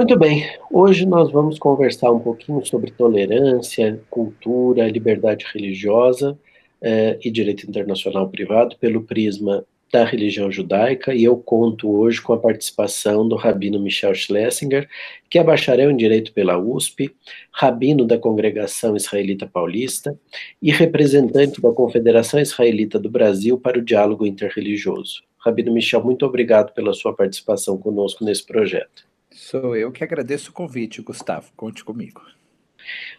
Muito 0.00 0.18
bem, 0.18 0.48
hoje 0.72 1.04
nós 1.04 1.30
vamos 1.30 1.58
conversar 1.58 2.10
um 2.10 2.18
pouquinho 2.18 2.64
sobre 2.64 2.90
tolerância, 2.90 4.00
cultura, 4.08 4.88
liberdade 4.88 5.44
religiosa 5.52 6.38
eh, 6.80 7.18
e 7.22 7.30
direito 7.30 7.68
internacional 7.68 8.26
privado 8.26 8.78
pelo 8.78 9.02
prisma 9.02 9.62
da 9.92 10.02
religião 10.02 10.50
judaica 10.50 11.14
e 11.14 11.24
eu 11.24 11.36
conto 11.36 11.90
hoje 11.90 12.18
com 12.22 12.32
a 12.32 12.38
participação 12.38 13.28
do 13.28 13.36
rabino 13.36 13.78
Michel 13.78 14.14
Schlesinger, 14.14 14.88
que 15.28 15.38
é 15.38 15.44
bacharel 15.44 15.90
em 15.90 15.96
Direito 15.98 16.32
pela 16.32 16.56
USP, 16.56 17.14
rabino 17.52 18.06
da 18.06 18.16
Congregação 18.16 18.96
Israelita 18.96 19.46
Paulista 19.46 20.18
e 20.62 20.70
representante 20.70 21.60
da 21.60 21.72
Confederação 21.72 22.40
Israelita 22.40 22.98
do 22.98 23.10
Brasil 23.10 23.60
para 23.60 23.78
o 23.78 23.84
Diálogo 23.84 24.24
Interreligioso. 24.24 25.22
Rabino 25.36 25.70
Michel, 25.70 26.02
muito 26.02 26.24
obrigado 26.24 26.72
pela 26.72 26.94
sua 26.94 27.14
participação 27.14 27.76
conosco 27.76 28.24
nesse 28.24 28.46
projeto. 28.46 29.09
Sou 29.40 29.74
eu 29.74 29.90
que 29.90 30.04
agradeço 30.04 30.50
o 30.50 30.52
convite, 30.52 31.00
Gustavo. 31.00 31.50
Conte 31.56 31.82
comigo. 31.82 32.20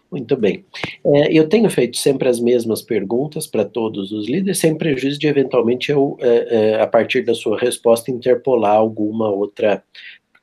Muito 0.08 0.36
bem. 0.36 0.64
É, 1.04 1.32
eu 1.36 1.48
tenho 1.48 1.68
feito 1.68 1.96
sempre 1.96 2.28
as 2.28 2.38
mesmas 2.38 2.80
perguntas 2.80 3.44
para 3.44 3.64
todos 3.64 4.12
os 4.12 4.28
líderes, 4.28 4.58
sem 4.58 4.78
prejuízo 4.78 5.18
de 5.18 5.26
eventualmente 5.26 5.90
eu, 5.90 6.16
é, 6.20 6.76
é, 6.76 6.80
a 6.80 6.86
partir 6.86 7.22
da 7.22 7.34
sua 7.34 7.58
resposta, 7.58 8.12
interpolar 8.12 8.76
alguma 8.76 9.30
outra 9.30 9.82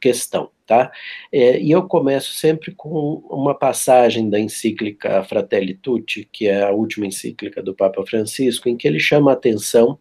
questão, 0.01 0.51
tá? 0.67 0.91
É, 1.31 1.57
e 1.57 1.71
eu 1.71 1.87
começo 1.87 2.33
sempre 2.33 2.73
com 2.75 3.23
uma 3.29 3.55
passagem 3.55 4.29
da 4.29 4.37
encíclica 4.37 5.23
Fratelli 5.23 5.75
Tutti, 5.75 6.27
que 6.29 6.47
é 6.49 6.61
a 6.61 6.71
última 6.71 7.07
encíclica 7.07 7.63
do 7.63 7.73
Papa 7.73 8.05
Francisco, 8.05 8.67
em 8.67 8.75
que 8.75 8.85
ele 8.85 8.99
chama 8.99 9.31
a 9.31 9.33
atenção 9.33 9.97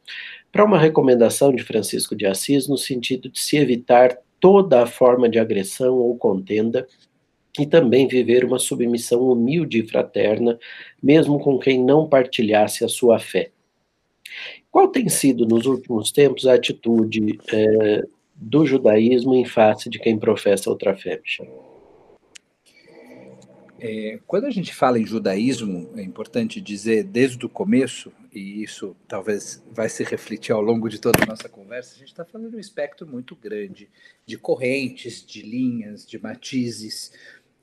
para 0.51 0.65
uma 0.65 0.79
recomendação 0.79 1.55
de 1.55 1.63
Francisco 1.63 2.17
de 2.17 2.27
Assis 2.27 2.67
no 2.67 2.77
sentido 2.77 3.29
de 3.29 3.39
se 3.39 3.57
evitar 3.57 4.19
toda 4.41 4.83
a 4.83 4.87
forma 4.87 5.29
de 5.29 5.39
agressão 5.39 5.95
ou 5.95 6.17
contenda 6.17 6.87
e 7.59 7.67
também 7.67 8.07
viver 8.07 8.45
uma 8.45 8.59
submissão 8.59 9.23
humilde 9.23 9.81
e 9.81 9.87
fraterna, 9.87 10.59
mesmo 11.03 11.41
com 11.41 11.59
quem 11.59 11.83
não 11.83 12.09
partilhasse 12.09 12.85
a 12.85 12.89
sua 12.89 13.19
fé. 13.19 13.51
Qual 14.71 14.89
tem 14.89 15.09
sido, 15.09 15.47
nos 15.47 15.67
últimos 15.67 16.13
tempos, 16.13 16.47
a 16.47 16.55
atitude 16.55 17.39
é, 17.53 18.03
do 18.35 18.65
judaísmo 18.65 19.35
em 19.35 19.45
face 19.45 19.91
de 19.91 19.99
quem 19.99 20.19
professa 20.19 20.71
outra 20.71 20.95
fé, 20.95 21.19
Michel? 21.21 21.78
É, 23.81 24.19
quando 24.27 24.47
a 24.47 24.51
gente 24.51 24.75
fala 24.75 24.99
em 24.99 25.07
judaísmo, 25.07 25.93
é 25.97 26.03
importante 26.03 26.61
dizer 26.61 27.05
desde 27.05 27.45
o 27.47 27.49
começo, 27.49 28.13
e 28.35 28.63
isso 28.63 28.97
talvez 29.07 29.63
vai 29.71 29.89
se 29.89 30.03
refletir 30.03 30.53
ao 30.53 30.61
longo 30.61 30.89
de 30.89 31.01
toda 31.01 31.23
a 31.23 31.27
nossa 31.27 31.49
conversa, 31.49 31.95
a 31.95 31.99
gente 31.99 32.09
está 32.09 32.25
falando 32.25 32.51
de 32.51 32.57
um 32.57 32.61
espectro 32.61 33.07
muito 33.07 33.37
grande 33.37 33.89
de 34.27 34.37
correntes, 34.37 35.25
de 35.25 35.43
linhas, 35.43 36.05
de 36.05 36.19
matizes, 36.19 37.13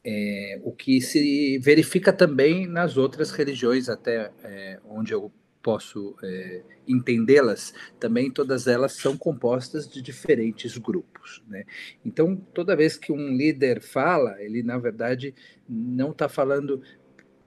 é, 0.06 0.60
o 0.64 0.72
que 0.72 1.02
se 1.02 1.58
verifica 1.60 2.14
também 2.14 2.68
nas 2.68 2.96
outras 2.96 3.32
religiões, 3.32 3.90
até 3.90 4.32
é, 4.44 4.80
onde 4.86 5.12
eu 5.12 5.32
posso 5.66 6.16
é, 6.22 6.62
entendê-las, 6.88 7.74
também 8.00 8.30
todas 8.30 8.68
elas 8.68 8.94
são 8.94 9.18
compostas 9.18 9.90
de 9.90 10.00
diferentes 10.00 10.78
grupos. 10.78 11.42
Né? 11.48 11.66
Então, 12.06 12.36
toda 12.36 12.76
vez 12.76 12.96
que 12.96 13.12
um 13.12 13.36
líder 13.36 13.82
fala, 13.82 14.40
ele, 14.40 14.62
na 14.62 14.78
verdade, 14.78 15.34
não 15.68 16.12
está 16.12 16.30
falando 16.30 16.84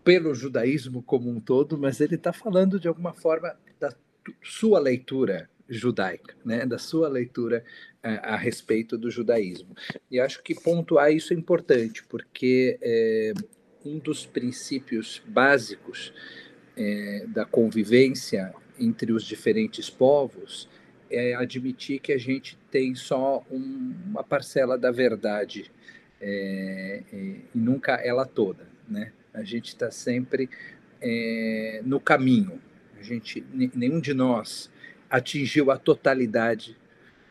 pelo 0.02 0.34
judaísmo 0.34 1.00
como 1.00 1.30
um 1.30 1.38
todo, 1.38 1.78
mas 1.78 2.00
ele 2.00 2.16
está 2.16 2.32
falando, 2.32 2.80
de 2.80 2.88
alguma 2.88 3.14
forma, 3.14 3.54
da 3.78 3.94
sua 4.42 4.80
leitura 4.80 5.48
judaica, 5.68 6.34
né? 6.44 6.66
da 6.66 6.76
sua 6.76 7.08
leitura 7.08 7.62
a, 8.02 8.34
a, 8.34 8.36
respeito 8.36 8.98
do 8.98 9.12
judaísmo. 9.12 9.76
E 10.10 10.18
acho 10.18 10.42
que 10.42 10.56
pontuar 10.56 11.12
isso 11.12 11.32
é 11.32 11.36
importante, 11.36 12.02
porque 12.08 12.80
é, 12.82 13.32
um 13.84 14.00
dos 14.00 14.26
princípios 14.26 15.22
básicos 15.24 16.12
é, 16.78 17.26
da 17.26 17.44
convivência 17.44 18.54
entre 18.78 19.12
os 19.12 19.24
diferentes 19.24 19.90
povos 19.90 20.68
é 21.10 21.34
admitir 21.34 21.98
que 21.98 22.12
a 22.12 22.18
gente 22.18 22.56
tem 22.70 22.94
só 22.94 23.44
um, 23.50 23.94
uma 24.06 24.22
parcela 24.22 24.78
da 24.78 24.92
verdade 24.92 25.70
é, 26.20 27.02
é 27.12 27.16
e 27.54 27.58
nunca 27.58 27.94
ela 27.94 28.24
toda, 28.24 28.66
né? 28.88 29.12
A 29.32 29.42
gente 29.42 29.68
está 29.68 29.90
sempre 29.90 30.48
é, 31.00 31.80
no 31.84 32.00
caminho. 32.00 32.60
A 32.98 33.02
gente, 33.02 33.44
nenhum 33.52 34.00
de 34.00 34.12
nós 34.12 34.70
atingiu 35.08 35.70
a 35.70 35.78
totalidade 35.78 36.76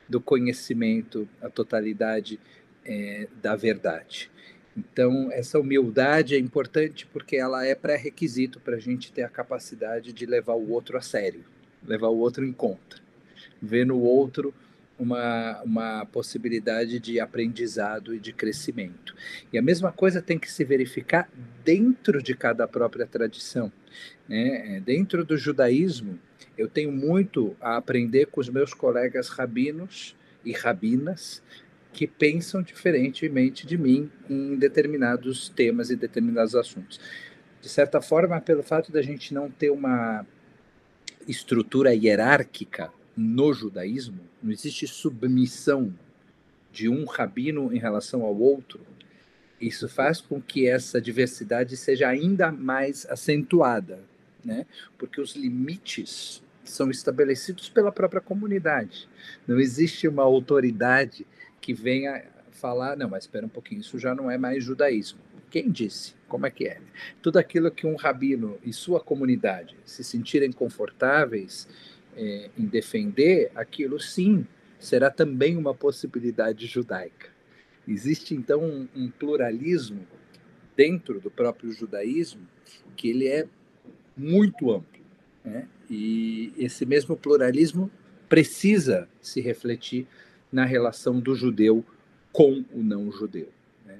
do 0.08 0.22
conhecimento, 0.22 1.28
a 1.42 1.50
totalidade 1.50 2.40
é, 2.86 3.28
da 3.42 3.56
verdade. 3.56 4.32
Então, 4.78 5.32
essa 5.32 5.60
humildade 5.60 6.36
é 6.36 6.40
importante 6.40 7.08
porque 7.08 7.36
ela 7.36 7.66
é 7.66 7.74
pré-requisito 7.74 8.60
para 8.60 8.76
a 8.76 8.80
gente 8.80 9.12
ter 9.12 9.24
a 9.24 9.30
capacidade 9.30 10.14
de 10.14 10.26
levar 10.28 10.54
o 10.54 10.70
outro 10.70 10.96
a 10.98 11.02
sério, 11.02 11.44
levar 11.84 12.10
o 12.10 12.18
outro 12.20 12.46
em 12.46 12.54
conta, 12.54 12.98
ver 13.60 13.88
no 13.88 14.00
outro 14.00 14.54
uma, 15.00 15.62
uma 15.64 16.06
possibilidade 16.06 17.00
de 17.00 17.20
aprendizado 17.20 18.14
e 18.14 18.20
de 18.20 18.32
crescimento. 18.32 19.16
E 19.52 19.58
a 19.58 19.62
mesma 19.64 19.92
coisa 19.92 20.22
tem 20.22 20.38
que 20.38 20.52
se 20.52 20.64
verificar 20.64 21.28
dentro 21.66 22.22
de 22.22 22.36
cada 22.36 22.68
própria 22.68 23.08
tradição. 23.08 23.72
Né? 24.30 24.80
Dentro 24.86 25.26
do 25.26 25.38
judaísmo, 25.38 26.20
eu 26.56 26.68
tenho 26.68 26.92
muito 26.92 27.56
a 27.60 27.78
aprender 27.78 28.28
com 28.28 28.40
os 28.42 28.50
meus 28.50 28.74
colegas 28.76 29.30
rabinos 29.30 30.16
e 30.46 30.52
rabinas 30.52 31.42
que 31.98 32.06
pensam 32.06 32.62
diferentemente 32.62 33.66
de 33.66 33.76
mim 33.76 34.12
em 34.30 34.56
determinados 34.56 35.50
temas 35.50 35.90
e 35.90 35.96
determinados 35.96 36.54
assuntos. 36.54 37.00
De 37.60 37.68
certa 37.68 38.00
forma, 38.00 38.40
pelo 38.40 38.62
fato 38.62 38.92
da 38.92 39.02
gente 39.02 39.34
não 39.34 39.50
ter 39.50 39.72
uma 39.72 40.24
estrutura 41.28 41.96
hierárquica 41.96 42.94
no 43.16 43.52
judaísmo, 43.52 44.20
não 44.44 44.52
existe 44.52 44.86
submissão 44.86 45.92
de 46.72 46.88
um 46.88 47.04
rabino 47.04 47.74
em 47.74 47.80
relação 47.80 48.22
ao 48.22 48.38
outro, 48.40 48.80
isso 49.60 49.90
faz 49.90 50.22
com 50.22 50.40
que 50.40 50.68
essa 50.68 51.02
diversidade 51.02 51.76
seja 51.76 52.08
ainda 52.08 52.52
mais 52.52 53.08
acentuada, 53.08 54.02
né? 54.46 54.68
Porque 55.00 55.20
os 55.20 55.36
limites 55.36 56.44
são 56.64 56.92
estabelecidos 56.92 57.70
pela 57.70 57.92
própria 57.92 58.22
comunidade. 58.22 59.10
Não 59.48 59.60
existe 59.60 60.08
uma 60.08 60.22
autoridade 60.22 61.26
que 61.62 61.74
venha 61.74 62.24
falar, 62.52 62.98
não, 62.98 63.10
mas 63.10 63.24
espera 63.24 63.46
um 63.46 63.50
pouquinho, 63.50 63.82
isso 63.82 64.00
já 64.00 64.16
não 64.16 64.30
é 64.30 64.38
mais 64.38 64.64
judaísmo. 64.64 65.20
Quem 65.50 65.70
disse? 65.70 66.14
Como 66.28 66.46
é 66.46 66.52
que 66.52 66.68
é? 66.68 66.80
Tudo 67.22 67.38
aquilo 67.38 67.72
que 67.72 67.88
um 67.88 67.96
rabino 67.96 68.58
e 68.64 68.74
sua 68.74 69.00
comunidade 69.00 69.78
se 69.86 70.04
sentirem 70.04 70.52
confortáveis 70.52 71.68
é, 72.16 72.50
em 72.58 72.66
defender, 72.66 73.52
aquilo 73.56 74.00
sim 74.00 74.46
será 74.80 75.10
também 75.10 75.56
uma 75.56 75.74
possibilidade 75.74 76.66
judaica. 76.66 77.30
Existe 77.88 78.36
então 78.36 78.62
um, 78.62 78.88
um 78.96 79.10
pluralismo 79.10 80.06
dentro 80.76 81.20
do 81.20 81.32
próprio 81.32 81.72
judaísmo 81.72 82.46
que 82.96 83.10
ele 83.10 83.28
é 83.28 83.48
muito 84.16 84.72
amplo, 84.72 85.02
né? 85.46 85.68
E 85.90 86.54
esse 86.58 86.86
mesmo 86.86 87.16
pluralismo 87.16 87.90
precisa 88.28 89.08
se 89.22 89.40
refletir 89.40 90.06
na 90.52 90.66
relação 90.66 91.20
do 91.20 91.36
judeu 91.36 91.84
com 92.32 92.64
o 92.74 92.84
não 92.84 93.12
judeu. 93.12 93.50
Né? 93.86 93.98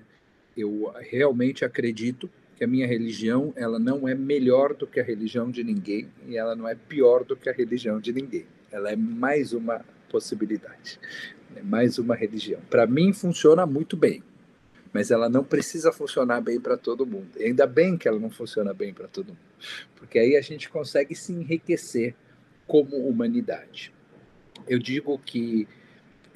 Eu 0.56 0.94
realmente 1.00 1.66
acredito 1.66 2.30
que 2.56 2.64
a 2.64 2.68
minha 2.68 2.88
religião 2.88 3.54
ela 3.56 3.78
não 3.78 4.08
é 4.08 4.16
melhor 4.16 4.74
do 4.74 4.88
que 4.88 5.00
a 5.00 5.04
religião 5.04 5.52
de 5.52 5.64
ninguém 5.64 6.08
e 6.28 6.38
ela 6.38 6.56
não 6.56 6.68
é 6.68 6.74
pior 6.74 7.24
do 7.24 7.36
que 7.36 7.50
a 7.50 7.54
religião 7.54 8.00
de 8.00 8.12
ninguém. 8.12 8.46
Ela 8.72 8.92
é 8.92 8.96
mais 8.96 9.54
uma 9.54 9.86
possibilidade, 10.10 11.00
é 11.56 11.62
mais 11.62 12.00
uma 12.00 12.16
religião. 12.16 12.60
Para 12.70 12.88
mim 12.88 13.14
funciona 13.14 13.66
muito 13.66 13.96
bem, 13.96 14.24
mas 14.92 15.12
ela 15.12 15.30
não 15.30 15.44
precisa 15.44 15.92
funcionar 15.92 16.42
bem 16.42 16.60
para 16.60 16.78
todo 16.78 17.06
mundo. 17.06 17.30
E 17.38 17.44
ainda 17.44 17.68
bem 17.68 17.98
que 17.98 18.08
ela 18.08 18.20
não 18.20 18.32
funciona 18.32 18.74
bem 18.74 18.94
para 18.94 19.08
todo 19.08 19.28
mundo, 19.28 19.38
porque 19.96 20.18
aí 20.18 20.36
a 20.36 20.42
gente 20.42 20.70
consegue 20.70 21.14
se 21.14 21.32
enriquecer 21.32 22.16
como 22.66 23.08
humanidade. 23.08 23.94
Eu 24.68 24.80
digo 24.80 25.18
que 25.20 25.68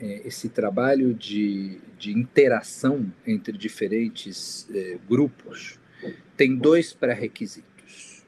esse 0.02 0.50
trabalho 0.50 1.14
de, 1.14 1.80
de 1.98 2.12
interação 2.12 3.12
entre 3.26 3.58
diferentes 3.58 4.68
é, 4.74 4.98
grupos 5.08 5.80
tem 6.36 6.56
dois 6.56 6.94
pré-requisitos. 6.94 8.26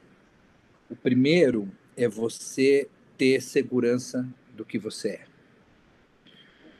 O 0.88 0.94
primeiro 0.94 1.68
é 1.96 2.08
você 2.08 2.88
ter 3.18 3.40
segurança 3.40 4.26
do 4.52 4.64
que 4.64 4.78
você 4.78 5.08
é. 5.08 5.24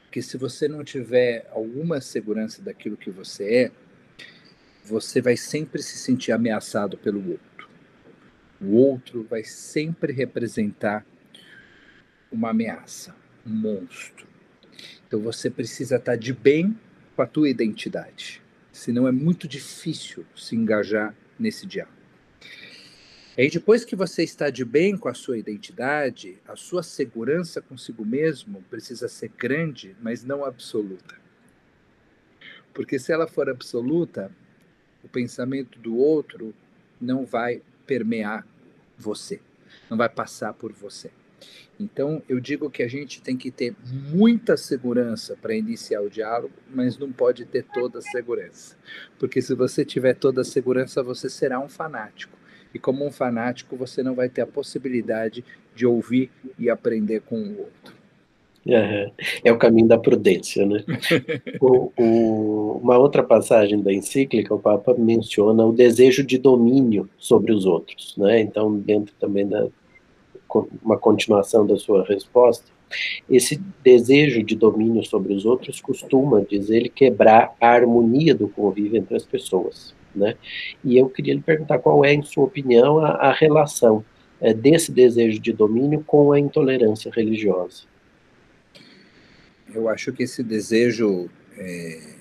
Porque 0.04 0.22
se 0.22 0.36
você 0.36 0.68
não 0.68 0.84
tiver 0.84 1.48
alguma 1.50 2.00
segurança 2.00 2.62
daquilo 2.62 2.96
que 2.96 3.10
você 3.10 3.52
é, 3.52 3.72
você 4.84 5.20
vai 5.20 5.36
sempre 5.36 5.82
se 5.82 5.96
sentir 5.96 6.30
ameaçado 6.30 6.96
pelo 6.96 7.18
outro. 7.32 7.68
O 8.60 8.76
outro 8.76 9.24
vai 9.24 9.42
sempre 9.42 10.12
representar 10.12 11.04
uma 12.30 12.50
ameaça, 12.50 13.14
um 13.44 13.50
monstro. 13.50 14.33
Então 15.06 15.20
você 15.20 15.50
precisa 15.50 15.96
estar 15.96 16.16
de 16.16 16.32
bem 16.32 16.78
com 17.14 17.22
a 17.22 17.26
tua 17.26 17.48
identidade. 17.48 18.42
Senão 18.72 19.06
é 19.06 19.12
muito 19.12 19.46
difícil 19.46 20.24
se 20.34 20.56
engajar 20.56 21.14
nesse 21.38 21.66
diálogo. 21.66 21.94
E 23.36 23.50
depois 23.50 23.84
que 23.84 23.96
você 23.96 24.22
está 24.22 24.48
de 24.48 24.64
bem 24.64 24.96
com 24.96 25.08
a 25.08 25.14
sua 25.14 25.36
identidade, 25.36 26.38
a 26.46 26.54
sua 26.54 26.84
segurança 26.84 27.60
consigo 27.60 28.04
mesmo 28.04 28.62
precisa 28.70 29.08
ser 29.08 29.28
grande, 29.36 29.96
mas 30.00 30.22
não 30.22 30.44
absoluta. 30.44 31.16
Porque 32.72 32.98
se 32.98 33.12
ela 33.12 33.26
for 33.26 33.48
absoluta, 33.48 34.30
o 35.02 35.08
pensamento 35.08 35.78
do 35.80 35.96
outro 35.96 36.54
não 37.00 37.24
vai 37.24 37.60
permear 37.86 38.46
você, 38.96 39.40
não 39.90 39.96
vai 39.96 40.08
passar 40.08 40.52
por 40.54 40.72
você. 40.72 41.10
Então, 41.78 42.22
eu 42.28 42.38
digo 42.38 42.70
que 42.70 42.82
a 42.82 42.88
gente 42.88 43.20
tem 43.20 43.36
que 43.36 43.50
ter 43.50 43.74
muita 44.12 44.56
segurança 44.56 45.36
para 45.40 45.54
iniciar 45.54 46.00
o 46.02 46.10
diálogo, 46.10 46.54
mas 46.72 46.96
não 46.96 47.10
pode 47.10 47.44
ter 47.44 47.64
toda 47.64 47.98
a 47.98 48.02
segurança. 48.02 48.76
Porque 49.18 49.42
se 49.42 49.54
você 49.54 49.84
tiver 49.84 50.14
toda 50.14 50.42
a 50.42 50.44
segurança, 50.44 51.02
você 51.02 51.28
será 51.28 51.58
um 51.58 51.68
fanático. 51.68 52.38
E 52.72 52.78
como 52.78 53.06
um 53.06 53.10
fanático, 53.10 53.76
você 53.76 54.02
não 54.02 54.14
vai 54.14 54.28
ter 54.28 54.42
a 54.42 54.46
possibilidade 54.46 55.44
de 55.74 55.86
ouvir 55.86 56.30
e 56.58 56.70
aprender 56.70 57.20
com 57.20 57.36
o 57.36 57.58
outro. 57.58 57.94
É, 58.66 59.10
é 59.44 59.52
o 59.52 59.58
caminho 59.58 59.86
da 59.86 59.98
prudência, 59.98 60.64
né? 60.64 60.82
o, 61.60 61.92
o, 61.98 62.80
uma 62.82 62.96
outra 62.96 63.22
passagem 63.22 63.82
da 63.82 63.92
encíclica, 63.92 64.54
o 64.54 64.58
Papa 64.58 64.94
menciona 64.94 65.66
o 65.66 65.72
desejo 65.72 66.24
de 66.24 66.38
domínio 66.38 67.08
sobre 67.18 67.52
os 67.52 67.66
outros, 67.66 68.16
né? 68.16 68.40
Então, 68.40 68.74
dentro 68.78 69.14
também 69.20 69.46
da 69.46 69.68
uma 70.82 70.98
continuação 70.98 71.66
da 71.66 71.76
sua 71.76 72.04
resposta, 72.04 72.66
esse 73.28 73.60
desejo 73.82 74.42
de 74.42 74.54
domínio 74.54 75.04
sobre 75.04 75.34
os 75.34 75.44
outros 75.44 75.80
costuma, 75.80 76.42
diz 76.42 76.70
ele, 76.70 76.88
quebrar 76.88 77.54
a 77.60 77.68
harmonia 77.68 78.34
do 78.34 78.48
convívio 78.48 78.98
entre 78.98 79.16
as 79.16 79.24
pessoas, 79.24 79.94
né? 80.14 80.36
E 80.84 80.96
eu 80.96 81.08
queria 81.08 81.34
lhe 81.34 81.40
perguntar 81.40 81.78
qual 81.78 82.04
é, 82.04 82.12
em 82.12 82.22
sua 82.22 82.44
opinião, 82.44 82.98
a, 82.98 83.10
a 83.10 83.32
relação 83.32 84.04
é, 84.40 84.52
desse 84.52 84.92
desejo 84.92 85.40
de 85.40 85.52
domínio 85.52 86.04
com 86.06 86.32
a 86.32 86.38
intolerância 86.38 87.10
religiosa. 87.10 87.84
Eu 89.74 89.88
acho 89.88 90.12
que 90.12 90.22
esse 90.22 90.42
desejo 90.42 91.28
é, 91.56 92.14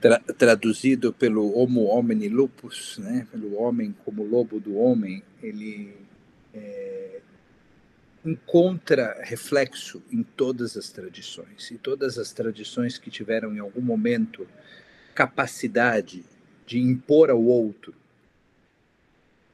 tra 0.00 0.18
traduzido 0.36 1.12
pelo 1.12 1.56
homo 1.56 1.84
homini 1.84 2.28
lupus, 2.28 2.98
né, 2.98 3.26
pelo 3.30 3.54
homem 3.54 3.94
como 4.04 4.24
lobo 4.24 4.58
do 4.58 4.76
homem, 4.76 5.22
ele 5.40 5.94
é, 6.54 7.20
encontra 8.24 9.20
reflexo 9.22 10.02
em 10.10 10.22
todas 10.22 10.76
as 10.76 10.90
tradições. 10.90 11.70
E 11.70 11.78
todas 11.78 12.18
as 12.18 12.32
tradições 12.32 12.98
que 12.98 13.10
tiveram 13.10 13.54
em 13.54 13.58
algum 13.58 13.80
momento 13.80 14.46
capacidade 15.14 16.24
de 16.66 16.78
impor 16.78 17.30
ao 17.30 17.42
outro, 17.42 17.94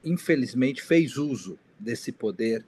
infelizmente 0.05 0.83
fez 0.83 1.17
uso 1.17 1.59
desse 1.79 2.13
poder 2.13 2.65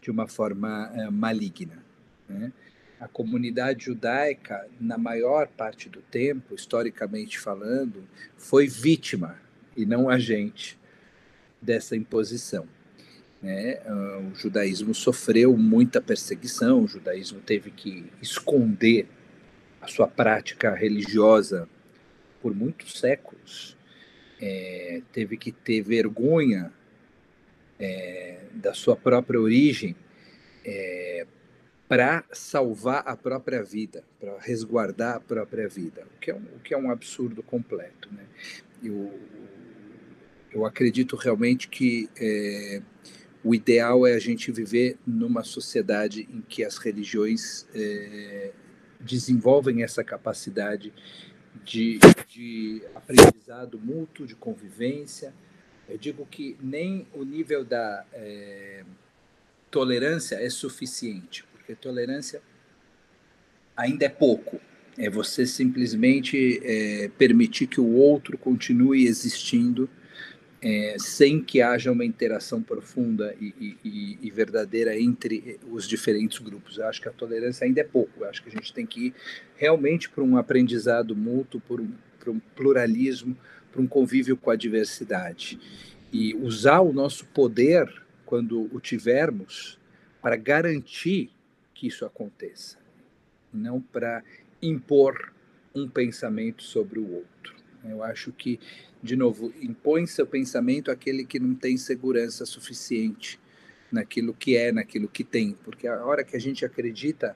de 0.00 0.10
uma 0.10 0.26
forma 0.26 0.90
é, 0.94 1.10
maligna. 1.10 1.82
Né? 2.28 2.52
A 3.00 3.08
comunidade 3.08 3.86
judaica, 3.86 4.68
na 4.78 4.98
maior 4.98 5.48
parte 5.48 5.88
do 5.88 6.02
tempo, 6.02 6.54
historicamente 6.54 7.38
falando, 7.38 8.06
foi 8.36 8.68
vítima 8.68 9.40
e 9.76 9.86
não 9.86 10.08
agente 10.08 10.78
dessa 11.60 11.96
imposição. 11.96 12.68
Né? 13.42 13.80
Ah, 13.86 14.20
o 14.30 14.34
judaísmo 14.34 14.94
sofreu 14.94 15.56
muita 15.56 16.00
perseguição, 16.00 16.84
o 16.84 16.88
judaísmo 16.88 17.40
teve 17.40 17.70
que 17.70 18.04
esconder 18.20 19.06
a 19.80 19.86
sua 19.86 20.06
prática 20.06 20.74
religiosa 20.74 21.68
por 22.42 22.54
muitos 22.54 22.98
séculos, 22.98 23.76
é, 24.40 25.02
teve 25.12 25.36
que 25.36 25.52
ter 25.52 25.82
vergonha 25.82 26.72
é, 27.78 28.40
da 28.54 28.74
sua 28.74 28.96
própria 28.96 29.40
origem 29.40 29.96
é, 30.64 31.26
para 31.88 32.24
salvar 32.32 33.02
a 33.06 33.16
própria 33.16 33.62
vida, 33.62 34.04
para 34.18 34.38
resguardar 34.38 35.16
a 35.16 35.20
própria 35.20 35.68
vida, 35.68 36.06
o 36.14 36.20
que 36.20 36.30
é 36.30 36.34
um, 36.34 36.44
que 36.62 36.74
é 36.74 36.78
um 36.78 36.90
absurdo 36.90 37.42
completo. 37.42 38.08
Né? 38.12 38.24
Eu, 38.82 39.18
eu 40.52 40.64
acredito 40.64 41.16
realmente 41.16 41.68
que 41.68 42.08
é, 42.16 42.80
o 43.42 43.54
ideal 43.54 44.06
é 44.06 44.14
a 44.14 44.18
gente 44.18 44.52
viver 44.52 44.98
numa 45.06 45.42
sociedade 45.42 46.28
em 46.30 46.42
que 46.42 46.62
as 46.62 46.76
religiões 46.76 47.66
é, 47.74 48.52
desenvolvem 49.00 49.82
essa 49.82 50.04
capacidade 50.04 50.92
de, 51.64 51.98
de 52.28 52.82
aprendizado 52.94 53.78
mútuo, 53.78 54.26
de 54.26 54.34
convivência. 54.34 55.32
Eu 55.88 55.96
digo 55.96 56.26
que 56.26 56.56
nem 56.60 57.06
o 57.14 57.24
nível 57.24 57.64
da 57.64 58.04
é, 58.12 58.84
tolerância 59.70 60.36
é 60.36 60.50
suficiente, 60.50 61.44
porque 61.52 61.74
tolerância 61.74 62.42
ainda 63.74 64.04
é 64.04 64.08
pouco. 64.10 64.60
É 64.98 65.08
você 65.08 65.46
simplesmente 65.46 66.60
é, 66.62 67.08
permitir 67.16 67.66
que 67.66 67.80
o 67.80 67.94
outro 67.94 68.36
continue 68.36 69.06
existindo 69.06 69.88
é, 70.62 70.96
sem 70.98 71.42
que 71.42 71.62
haja 71.62 71.90
uma 71.90 72.04
interação 72.04 72.62
profunda 72.62 73.34
e, 73.40 73.76
e, 73.82 74.18
e, 74.20 74.30
verdadeira 74.30 74.98
entre 74.98 75.58
os 75.70 75.88
diferentes 75.88 76.38
grupos. 76.38 76.76
Eu 76.76 76.86
acho 76.86 77.00
que 77.00 77.08
a 77.08 77.12
tolerância 77.12 77.64
ainda 77.64 77.80
é 77.80 77.84
pouco. 77.84 78.22
Eu 78.22 78.28
acho 78.28 78.42
que 78.42 78.50
a 78.50 78.52
gente 78.52 78.72
tem 78.72 78.84
que 78.84 79.06
ir 79.06 79.14
realmente 79.56 80.10
para 80.10 80.22
um 80.22 80.36
aprendizado 80.36 81.16
mútuo, 81.16 81.60
por 81.60 81.80
um, 81.80 81.90
para 82.18 82.30
um 82.30 82.38
pluralismo, 82.54 83.36
para 83.72 83.80
um 83.80 83.86
convívio 83.86 84.36
com 84.36 84.50
a 84.50 84.56
diversidade. 84.56 85.58
E 86.12 86.34
usar 86.34 86.80
o 86.80 86.92
nosso 86.92 87.24
poder, 87.26 87.90
quando 88.26 88.68
o 88.74 88.80
tivermos, 88.80 89.78
para 90.20 90.36
garantir 90.36 91.30
que 91.72 91.86
isso 91.86 92.04
aconteça, 92.04 92.76
não 93.52 93.80
para 93.80 94.22
impor 94.60 95.32
um 95.74 95.88
pensamento 95.88 96.62
sobre 96.62 96.98
o 96.98 97.10
outro. 97.10 97.59
Eu 97.84 98.02
acho 98.02 98.32
que 98.32 98.60
de 99.02 99.16
novo, 99.16 99.52
impõe 99.60 100.06
seu 100.06 100.26
pensamento 100.26 100.90
aquele 100.90 101.24
que 101.24 101.40
não 101.40 101.54
tem 101.54 101.76
segurança 101.76 102.44
suficiente 102.44 103.40
naquilo 103.90 104.34
que 104.34 104.56
é, 104.56 104.70
naquilo 104.70 105.08
que 105.08 105.24
tem. 105.24 105.56
Porque 105.64 105.86
a 105.86 106.04
hora 106.04 106.22
que 106.22 106.36
a 106.36 106.40
gente 106.40 106.64
acredita 106.64 107.34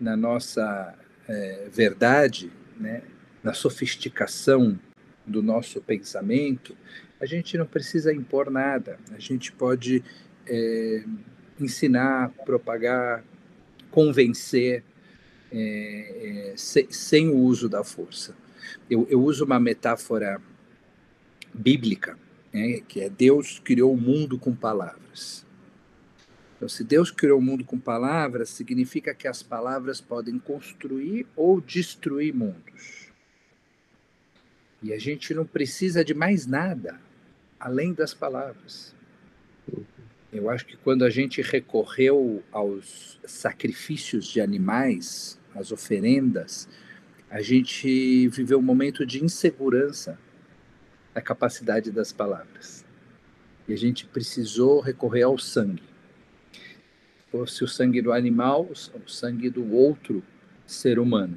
na 0.00 0.16
nossa 0.16 0.94
é, 1.28 1.68
verdade, 1.72 2.52
né, 2.78 3.02
na 3.42 3.54
sofisticação 3.54 4.78
do 5.24 5.42
nosso 5.42 5.80
pensamento, 5.80 6.76
a 7.20 7.26
gente 7.26 7.56
não 7.56 7.66
precisa 7.66 8.12
impor 8.12 8.50
nada. 8.50 8.98
A 9.14 9.18
gente 9.18 9.52
pode 9.52 10.02
é, 10.46 11.04
ensinar, 11.60 12.30
propagar, 12.44 13.24
convencer 13.90 14.82
é, 15.52 16.50
é 16.50 16.56
sem, 16.56 16.90
sem, 16.90 17.28
o 17.28 17.36
uso 17.36 17.68
da 17.68 17.84
força. 17.84 18.34
Eu, 18.88 19.06
eu 19.10 19.22
uso 19.22 19.44
uma 19.44 19.60
metáfora 19.60 20.40
bíblica, 21.52 22.18
né, 22.52 22.80
que 22.88 23.00
é 23.00 23.08
Deus 23.08 23.60
criou 23.62 23.92
o 23.92 24.00
mundo 24.00 24.38
com 24.38 24.54
palavras. 24.54 25.44
Então, 26.56 26.68
se 26.68 26.84
Deus 26.84 27.10
criou 27.10 27.38
o 27.38 27.42
mundo 27.42 27.64
com 27.64 27.78
palavras, 27.78 28.48
significa 28.48 29.14
que 29.14 29.28
as 29.28 29.42
palavras 29.42 30.00
podem 30.00 30.38
construir 30.38 31.26
ou 31.36 31.60
destruir 31.60 32.34
mundos. 32.34 33.12
E 34.82 34.92
a 34.92 34.98
gente 34.98 35.34
não 35.34 35.44
precisa 35.44 36.04
de 36.04 36.14
mais 36.14 36.46
nada 36.46 37.00
além 37.58 37.92
das 37.92 38.12
palavras. 38.12 38.94
Eu 40.32 40.50
acho 40.50 40.66
que 40.66 40.76
quando 40.76 41.04
a 41.04 41.10
gente 41.10 41.40
recorreu 41.40 42.42
aos 42.50 43.18
sacrifícios 43.24 44.26
de 44.26 44.40
animais, 44.40 45.38
às 45.54 45.70
oferendas, 45.70 46.68
a 47.34 47.42
gente 47.42 48.28
viveu 48.28 48.60
um 48.60 48.62
momento 48.62 49.04
de 49.04 49.24
insegurança 49.24 50.16
a 51.12 51.20
capacidade 51.20 51.90
das 51.90 52.12
palavras. 52.12 52.84
E 53.66 53.72
a 53.72 53.76
gente 53.76 54.06
precisou 54.06 54.78
recorrer 54.78 55.24
ao 55.24 55.36
sangue. 55.36 55.82
Fosse 57.32 57.64
o 57.64 57.66
sangue 57.66 58.00
do 58.00 58.12
animal, 58.12 58.70
o 58.70 59.10
sangue 59.10 59.50
do 59.50 59.68
outro 59.74 60.22
ser 60.64 61.00
humano. 61.00 61.36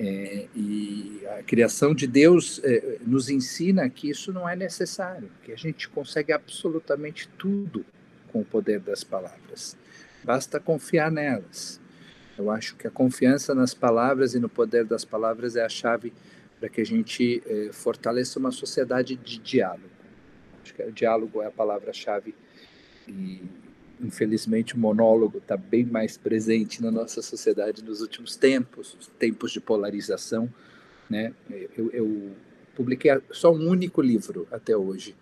É, 0.00 0.48
e 0.56 1.22
a 1.38 1.44
criação 1.44 1.94
de 1.94 2.08
Deus 2.08 2.60
é, 2.64 2.98
nos 3.06 3.30
ensina 3.30 3.88
que 3.88 4.10
isso 4.10 4.32
não 4.32 4.48
é 4.48 4.56
necessário, 4.56 5.30
que 5.44 5.52
a 5.52 5.56
gente 5.56 5.88
consegue 5.88 6.32
absolutamente 6.32 7.28
tudo 7.38 7.86
com 8.32 8.40
o 8.40 8.44
poder 8.44 8.80
das 8.80 9.04
palavras. 9.04 9.76
Basta 10.24 10.58
confiar 10.58 11.08
nelas. 11.08 11.80
Eu 12.38 12.50
acho 12.50 12.76
que 12.76 12.86
a 12.86 12.90
confiança 12.90 13.54
nas 13.54 13.74
palavras 13.74 14.34
e 14.34 14.38
no 14.38 14.48
poder 14.48 14.84
das 14.84 15.04
palavras 15.04 15.56
é 15.56 15.64
a 15.64 15.68
chave 15.68 16.12
para 16.58 16.68
que 16.68 16.80
a 16.80 16.86
gente 16.86 17.42
eh, 17.46 17.70
fortaleça 17.72 18.38
uma 18.38 18.50
sociedade 18.50 19.16
de 19.16 19.38
diálogo. 19.38 19.90
Acho 20.62 20.74
que 20.74 20.82
o 20.82 20.92
diálogo 20.92 21.42
é 21.42 21.46
a 21.46 21.50
palavra-chave 21.50 22.34
e 23.06 23.42
infelizmente, 24.00 24.74
o 24.74 24.78
monólogo 24.78 25.38
está 25.38 25.56
bem 25.56 25.84
mais 25.84 26.16
presente 26.16 26.82
na 26.82 26.90
nossa 26.90 27.20
sociedade 27.20 27.82
nos 27.84 28.00
últimos 28.00 28.36
tempos, 28.36 28.96
tempos 29.18 29.52
de 29.52 29.60
polarização. 29.60 30.52
Né? 31.10 31.32
Eu, 31.76 31.90
eu 31.90 32.30
publiquei 32.74 33.10
só 33.30 33.52
um 33.52 33.68
único 33.68 34.00
livro 34.00 34.46
até 34.50 34.76
hoje, 34.76 35.16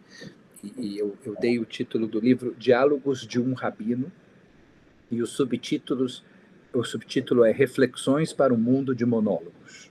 e, 0.62 0.72
e 0.78 0.98
eu, 0.98 1.16
eu 1.24 1.34
dei 1.40 1.58
o 1.58 1.64
título 1.64 2.06
do 2.06 2.20
livro 2.20 2.54
Diálogos 2.58 3.26
de 3.26 3.40
um 3.40 3.54
Rabino, 3.54 4.12
e 5.10 5.22
os 5.22 5.30
subtítulos, 5.30 6.24
o 6.78 6.84
subtítulo 6.84 7.44
é 7.44 7.52
Reflexões 7.52 8.32
para 8.32 8.52
o 8.52 8.58
Mundo 8.58 8.94
de 8.94 9.04
Monólogos. 9.04 9.90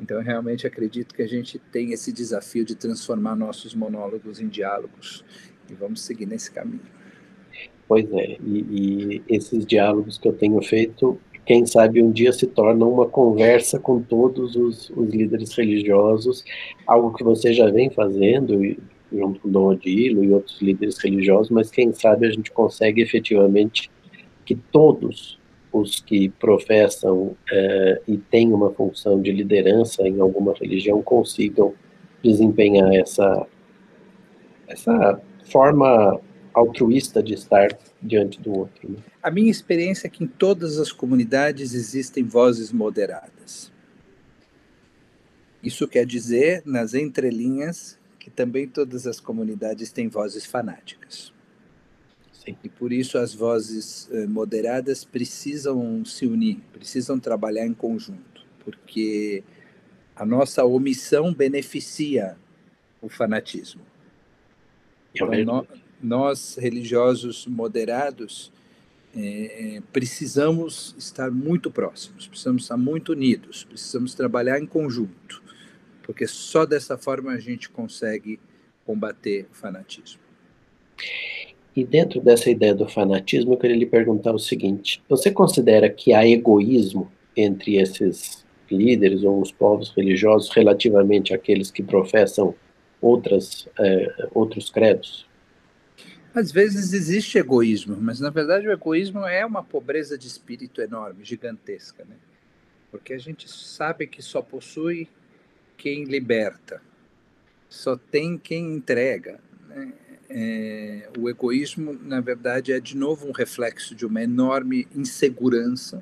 Então, 0.00 0.18
eu 0.18 0.22
realmente 0.22 0.66
acredito 0.66 1.14
que 1.14 1.22
a 1.22 1.26
gente 1.26 1.58
tem 1.58 1.92
esse 1.92 2.12
desafio 2.12 2.64
de 2.64 2.76
transformar 2.76 3.34
nossos 3.34 3.74
monólogos 3.74 4.40
em 4.40 4.46
diálogos, 4.46 5.24
e 5.68 5.74
vamos 5.74 6.02
seguir 6.02 6.26
nesse 6.26 6.50
caminho. 6.50 6.80
Pois 7.88 8.04
é, 8.12 8.36
e, 8.44 8.58
e, 8.70 9.22
esses 9.28 9.66
diálogos 9.66 10.18
que 10.18 10.28
eu 10.28 10.32
tenho 10.34 10.60
feito, 10.62 11.18
quem 11.44 11.66
sabe 11.66 12.02
um 12.02 12.12
dia 12.12 12.32
se 12.32 12.46
tornam 12.46 12.92
uma 12.92 13.06
conversa 13.06 13.80
com 13.80 14.00
todos 14.00 14.54
os, 14.54 14.90
os 14.90 15.08
líderes 15.08 15.54
religiosos, 15.54 16.44
algo 16.86 17.12
que 17.14 17.24
você 17.24 17.52
já 17.52 17.70
vem 17.70 17.90
fazendo, 17.90 18.60
junto 19.10 19.40
com 19.40 19.50
Dom 19.50 19.68
Odilo 19.68 20.22
e 20.22 20.30
outros 20.30 20.60
líderes 20.60 20.98
religiosos, 20.98 21.50
mas 21.50 21.70
quem 21.70 21.92
sabe 21.92 22.26
a 22.26 22.30
gente 22.30 22.52
consegue 22.52 23.00
efetivamente 23.00 23.90
que 24.44 24.54
todos 24.54 25.37
os 25.78 26.00
que 26.00 26.28
professam 26.28 27.36
é, 27.50 28.00
e 28.06 28.16
têm 28.16 28.52
uma 28.52 28.70
função 28.72 29.20
de 29.20 29.32
liderança 29.32 30.02
em 30.02 30.20
alguma 30.20 30.54
religião 30.54 31.02
consigam 31.02 31.74
desempenhar 32.22 32.92
essa, 32.94 33.46
essa 34.66 35.20
forma 35.44 36.20
altruísta 36.52 37.22
de 37.22 37.34
estar 37.34 37.68
diante 38.02 38.40
do 38.40 38.52
outro. 38.52 38.90
Né? 38.90 38.98
A 39.22 39.30
minha 39.30 39.50
experiência 39.50 40.06
é 40.06 40.10
que 40.10 40.24
em 40.24 40.26
todas 40.26 40.78
as 40.78 40.92
comunidades 40.92 41.74
existem 41.74 42.24
vozes 42.24 42.72
moderadas. 42.72 43.72
Isso 45.62 45.88
quer 45.88 46.06
dizer, 46.06 46.62
nas 46.64 46.94
entrelinhas, 46.94 47.98
que 48.18 48.30
também 48.30 48.68
todas 48.68 49.06
as 49.06 49.18
comunidades 49.18 49.90
têm 49.90 50.08
vozes 50.08 50.46
fanáticas. 50.46 51.32
E 52.62 52.68
por 52.68 52.92
isso 52.92 53.18
as 53.18 53.34
vozes 53.34 54.08
eh, 54.10 54.26
moderadas 54.26 55.04
precisam 55.04 56.04
se 56.04 56.26
unir, 56.26 56.60
precisam 56.72 57.18
trabalhar 57.18 57.66
em 57.66 57.74
conjunto, 57.74 58.46
porque 58.64 59.42
a 60.16 60.24
nossa 60.24 60.64
omissão 60.64 61.32
beneficia 61.32 62.36
o 63.00 63.08
fanatismo. 63.08 63.82
Então, 65.14 65.66
nós, 66.02 66.56
religiosos 66.56 67.46
moderados, 67.46 68.52
é, 69.16 69.82
precisamos 69.92 70.94
estar 70.98 71.30
muito 71.30 71.70
próximos, 71.70 72.26
precisamos 72.26 72.62
estar 72.62 72.76
muito 72.76 73.12
unidos, 73.12 73.64
precisamos 73.64 74.14
trabalhar 74.14 74.60
em 74.60 74.66
conjunto, 74.66 75.42
porque 76.02 76.26
só 76.26 76.64
dessa 76.64 76.96
forma 76.96 77.32
a 77.32 77.40
gente 77.40 77.68
consegue 77.68 78.38
combater 78.84 79.46
o 79.50 79.54
fanatismo. 79.54 80.20
E 81.78 81.84
dentro 81.84 82.20
dessa 82.20 82.50
ideia 82.50 82.74
do 82.74 82.88
fanatismo, 82.88 83.52
eu 83.52 83.56
queria 83.56 83.76
lhe 83.76 83.86
perguntar 83.86 84.32
o 84.32 84.38
seguinte: 84.38 85.00
você 85.08 85.30
considera 85.30 85.88
que 85.88 86.12
há 86.12 86.26
egoísmo 86.26 87.08
entre 87.36 87.76
esses 87.76 88.44
líderes 88.68 89.22
ou 89.22 89.40
os 89.40 89.52
povos 89.52 89.94
religiosos 89.96 90.50
relativamente 90.52 91.32
àqueles 91.32 91.70
que 91.70 91.80
professam 91.80 92.52
outras, 93.00 93.68
é, 93.78 94.28
outros 94.34 94.70
credos? 94.70 95.24
Às 96.34 96.50
vezes 96.50 96.92
existe 96.92 97.38
egoísmo, 97.38 97.96
mas 98.00 98.18
na 98.18 98.30
verdade 98.30 98.66
o 98.66 98.72
egoísmo 98.72 99.24
é 99.24 99.46
uma 99.46 99.62
pobreza 99.62 100.18
de 100.18 100.26
espírito 100.26 100.80
enorme, 100.80 101.24
gigantesca, 101.24 102.04
né? 102.04 102.16
Porque 102.90 103.12
a 103.12 103.18
gente 103.18 103.48
sabe 103.48 104.08
que 104.08 104.20
só 104.20 104.42
possui 104.42 105.06
quem 105.76 106.02
liberta, 106.02 106.82
só 107.68 107.96
tem 107.96 108.36
quem 108.36 108.74
entrega. 108.74 109.38
É, 110.40 111.10
o 111.18 111.28
egoísmo, 111.28 111.98
na 112.00 112.20
verdade, 112.20 112.72
é 112.72 112.78
de 112.78 112.96
novo 112.96 113.26
um 113.26 113.32
reflexo 113.32 113.92
de 113.92 114.06
uma 114.06 114.22
enorme 114.22 114.86
insegurança 114.94 116.00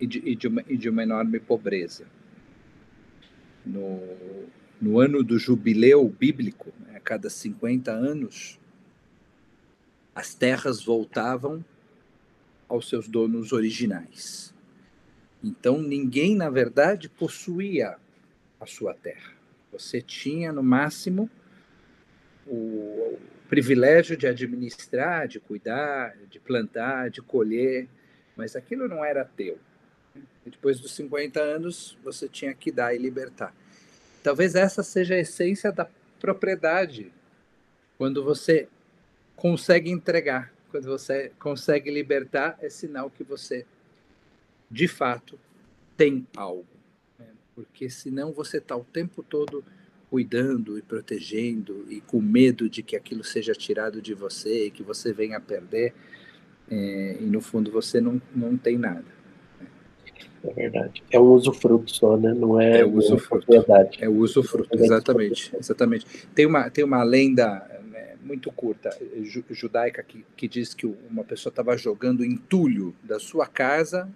e 0.00 0.06
de, 0.06 0.20
e 0.20 0.34
de, 0.34 0.48
uma, 0.48 0.64
e 0.66 0.74
de 0.74 0.88
uma 0.88 1.02
enorme 1.02 1.38
pobreza. 1.38 2.06
No, 3.66 4.00
no 4.80 4.98
ano 4.98 5.22
do 5.22 5.38
jubileu 5.38 6.08
bíblico, 6.08 6.72
né, 6.80 6.96
a 6.96 7.00
cada 7.00 7.28
50 7.28 7.92
anos, 7.92 8.58
as 10.14 10.34
terras 10.34 10.82
voltavam 10.82 11.62
aos 12.66 12.88
seus 12.88 13.06
donos 13.06 13.52
originais. 13.52 14.54
Então, 15.44 15.82
ninguém, 15.82 16.34
na 16.34 16.48
verdade, 16.48 17.06
possuía 17.06 17.98
a 18.58 18.64
sua 18.64 18.94
terra. 18.94 19.34
Você 19.70 20.00
tinha, 20.00 20.50
no 20.54 20.62
máximo, 20.62 21.28
o, 22.46 23.18
privilégio 23.52 24.16
de 24.16 24.26
administrar, 24.26 25.28
de 25.28 25.38
cuidar, 25.38 26.16
de 26.30 26.40
plantar, 26.40 27.10
de 27.10 27.20
colher, 27.20 27.86
mas 28.34 28.56
aquilo 28.56 28.88
não 28.88 29.04
era 29.04 29.26
teu. 29.26 29.58
E 30.46 30.48
depois 30.48 30.80
dos 30.80 30.92
50 30.92 31.38
anos, 31.38 31.98
você 32.02 32.26
tinha 32.26 32.54
que 32.54 32.72
dar 32.72 32.94
e 32.94 32.98
libertar. 32.98 33.54
Talvez 34.22 34.54
essa 34.54 34.82
seja 34.82 35.16
a 35.16 35.18
essência 35.18 35.70
da 35.70 35.86
propriedade. 36.18 37.12
Quando 37.98 38.24
você 38.24 38.68
consegue 39.36 39.90
entregar, 39.90 40.50
quando 40.70 40.86
você 40.86 41.30
consegue 41.38 41.90
libertar, 41.90 42.58
é 42.62 42.70
sinal 42.70 43.10
que 43.10 43.22
você, 43.22 43.66
de 44.70 44.88
fato, 44.88 45.38
tem 45.94 46.26
algo. 46.34 46.64
Né? 47.18 47.26
Porque 47.54 47.90
senão 47.90 48.32
você 48.32 48.56
está 48.56 48.74
o 48.74 48.82
tempo 48.82 49.22
todo 49.22 49.62
cuidando 50.12 50.76
e 50.76 50.82
protegendo 50.82 51.86
e 51.88 52.02
com 52.02 52.20
medo 52.20 52.68
de 52.68 52.82
que 52.82 52.94
aquilo 52.94 53.24
seja 53.24 53.54
tirado 53.54 54.02
de 54.02 54.12
você 54.12 54.66
e 54.66 54.70
que 54.70 54.82
você 54.82 55.10
venha 55.10 55.38
a 55.38 55.40
perder, 55.40 55.94
é, 56.70 57.16
e 57.18 57.24
no 57.24 57.40
fundo 57.40 57.72
você 57.72 57.98
não, 57.98 58.20
não 58.36 58.54
tem 58.54 58.76
nada. 58.76 59.06
É 60.44 60.52
verdade. 60.52 61.02
É 61.10 61.18
um 61.18 61.32
usufruto 61.32 61.90
só, 61.90 62.18
né? 62.18 62.34
Não 62.34 62.60
é, 62.60 62.80
é 62.80 62.84
usufruto. 62.84 63.46
Propriedade. 63.46 64.04
É 64.04 64.08
o 64.08 64.18
usufruto, 64.18 64.68
exatamente. 64.76 65.50
Exatamente. 65.58 66.04
Tem 66.34 66.44
uma, 66.44 66.68
tem 66.68 66.84
uma 66.84 67.02
lenda 67.02 67.66
muito 68.22 68.52
curta, 68.52 68.90
judaica, 69.50 70.02
que, 70.02 70.26
que 70.36 70.46
diz 70.46 70.74
que 70.74 70.86
uma 71.10 71.24
pessoa 71.24 71.50
estava 71.50 71.74
jogando 71.76 72.22
entulho 72.22 72.94
da 73.02 73.18
sua 73.18 73.46
casa 73.46 74.06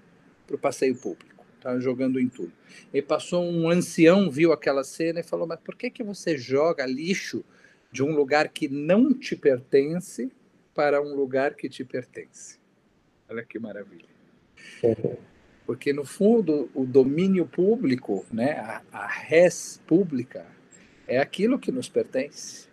para 0.46 0.56
o 0.56 0.58
passeio 0.58 0.94
público. 0.94 1.35
Estava 1.66 1.80
jogando 1.80 2.20
entulho. 2.20 2.52
E 2.94 3.02
passou 3.02 3.44
um 3.44 3.68
ancião, 3.68 4.30
viu 4.30 4.52
aquela 4.52 4.84
cena 4.84 5.18
e 5.18 5.24
falou: 5.24 5.48
Mas 5.48 5.58
por 5.58 5.74
que, 5.74 5.90
que 5.90 6.04
você 6.04 6.38
joga 6.38 6.86
lixo 6.86 7.44
de 7.90 8.04
um 8.04 8.14
lugar 8.14 8.48
que 8.50 8.68
não 8.68 9.12
te 9.12 9.34
pertence 9.34 10.30
para 10.72 11.02
um 11.02 11.16
lugar 11.16 11.54
que 11.54 11.68
te 11.68 11.84
pertence? 11.84 12.60
Olha 13.28 13.42
que 13.42 13.58
maravilha. 13.58 14.06
Porque, 15.66 15.92
no 15.92 16.04
fundo, 16.04 16.70
o 16.72 16.86
domínio 16.86 17.44
público, 17.44 18.24
né, 18.32 18.52
a, 18.52 18.82
a 18.92 19.06
res 19.08 19.82
pública, 19.84 20.46
é 21.08 21.18
aquilo 21.18 21.58
que 21.58 21.72
nos 21.72 21.88
pertence 21.88 22.68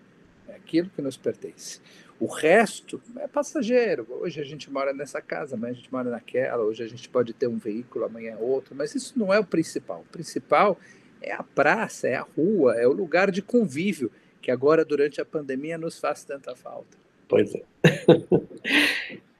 é 0.53 0.55
aquilo 0.55 0.89
que 0.89 1.01
nos 1.01 1.17
pertence. 1.17 1.81
O 2.23 2.27
resto 2.27 3.01
é 3.19 3.27
passageiro. 3.27 4.07
Hoje 4.09 4.39
a 4.39 4.45
gente 4.45 4.71
mora 4.71 4.93
nessa 4.93 5.21
casa, 5.21 5.57
amanhã 5.57 5.73
a 5.73 5.75
gente 5.75 5.91
mora 5.91 6.09
naquela, 6.09 6.63
hoje 6.63 6.81
a 6.81 6.87
gente 6.87 7.09
pode 7.09 7.33
ter 7.33 7.47
um 7.47 7.57
veículo, 7.57 8.05
amanhã 8.05 8.37
outro, 8.39 8.73
mas 8.73 8.95
isso 8.95 9.19
não 9.19 9.33
é 9.33 9.37
o 9.37 9.43
principal. 9.43 10.05
O 10.07 10.09
principal 10.09 10.77
é 11.21 11.33
a 11.33 11.43
praça, 11.43 12.07
é 12.07 12.15
a 12.15 12.21
rua, 12.21 12.75
é 12.75 12.87
o 12.87 12.93
lugar 12.93 13.29
de 13.29 13.41
convívio, 13.41 14.09
que 14.41 14.49
agora, 14.49 14.85
durante 14.85 15.19
a 15.19 15.25
pandemia, 15.25 15.77
nos 15.77 15.99
faz 15.99 16.23
tanta 16.23 16.55
falta. 16.55 16.97
Pois 17.27 17.53
é. 17.53 17.61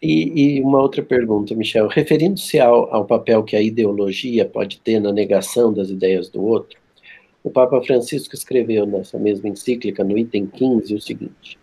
e, 0.04 0.58
e, 0.58 0.62
uma 0.62 0.82
outra 0.82 1.02
pergunta, 1.02 1.56
Michel. 1.56 1.88
Referindo-se 1.88 2.60
ao, 2.60 2.94
ao 2.94 3.06
papel 3.06 3.46
que 3.46 3.56
a 3.56 3.62
ideologia 3.62 4.46
pode 4.46 4.82
ter 4.82 5.00
na 5.00 5.13
negação 5.13 5.74
das 5.74 5.90
ideias 5.90 6.28
do 6.28 6.44
outro, 6.44 6.78
o 7.42 7.50
Papa 7.50 7.82
Francisco 7.82 8.36
escreveu 8.36 8.86
nessa 8.86 9.18
mesma 9.18 9.48
encíclica, 9.48 10.04
no 10.04 10.18
item 10.18 10.48
15, 10.48 10.96
o 10.96 11.00
seguinte: 11.00 11.62